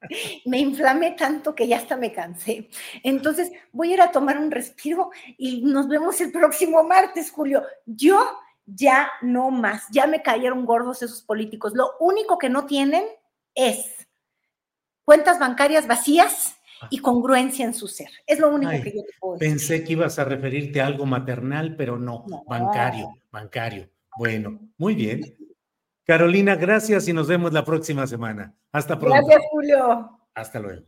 me 0.46 0.58
inflamé 0.58 1.12
tanto 1.12 1.54
que 1.54 1.68
ya 1.68 1.76
hasta 1.76 1.96
me 1.96 2.12
cansé. 2.12 2.70
Entonces 3.02 3.52
voy 3.72 3.90
a 3.90 3.94
ir 3.94 4.00
a 4.00 4.10
tomar 4.10 4.38
un 4.38 4.50
respiro 4.50 5.10
y 5.36 5.62
nos 5.62 5.88
vemos 5.88 6.20
el 6.20 6.32
próximo 6.32 6.82
martes, 6.84 7.30
Julio. 7.30 7.62
Yo 7.84 8.18
ya 8.64 9.10
no 9.22 9.50
más, 9.50 9.84
ya 9.90 10.06
me 10.06 10.22
cayeron 10.22 10.64
gordos 10.64 11.02
esos 11.02 11.22
políticos. 11.22 11.72
Lo 11.74 11.92
único 12.00 12.38
que 12.38 12.48
no 12.48 12.66
tienen 12.66 13.04
es 13.54 14.08
cuentas 15.04 15.38
bancarias 15.38 15.86
vacías 15.86 16.57
y 16.90 16.98
congruencia 16.98 17.64
en 17.64 17.74
su 17.74 17.88
ser. 17.88 18.08
Es 18.26 18.38
lo 18.38 18.50
único 18.54 18.70
que 18.70 18.92
yo 18.94 19.02
te 19.02 19.12
puedo 19.20 19.38
decir. 19.38 19.48
Pensé 19.48 19.84
que 19.84 19.92
ibas 19.92 20.18
a 20.18 20.24
referirte 20.24 20.80
a 20.80 20.86
algo 20.86 21.06
maternal, 21.06 21.76
pero 21.76 21.98
no, 21.98 22.24
bancario, 22.46 23.08
bancario. 23.30 23.90
Bueno, 24.16 24.58
muy 24.76 24.94
bien. 24.94 25.36
Carolina, 26.04 26.56
gracias 26.56 27.06
y 27.06 27.12
nos 27.12 27.28
vemos 27.28 27.52
la 27.52 27.64
próxima 27.64 28.06
semana. 28.06 28.54
Hasta 28.72 28.98
pronto. 28.98 29.14
Gracias, 29.14 29.42
Julio. 29.50 30.10
Hasta 30.34 30.58
luego. 30.58 30.87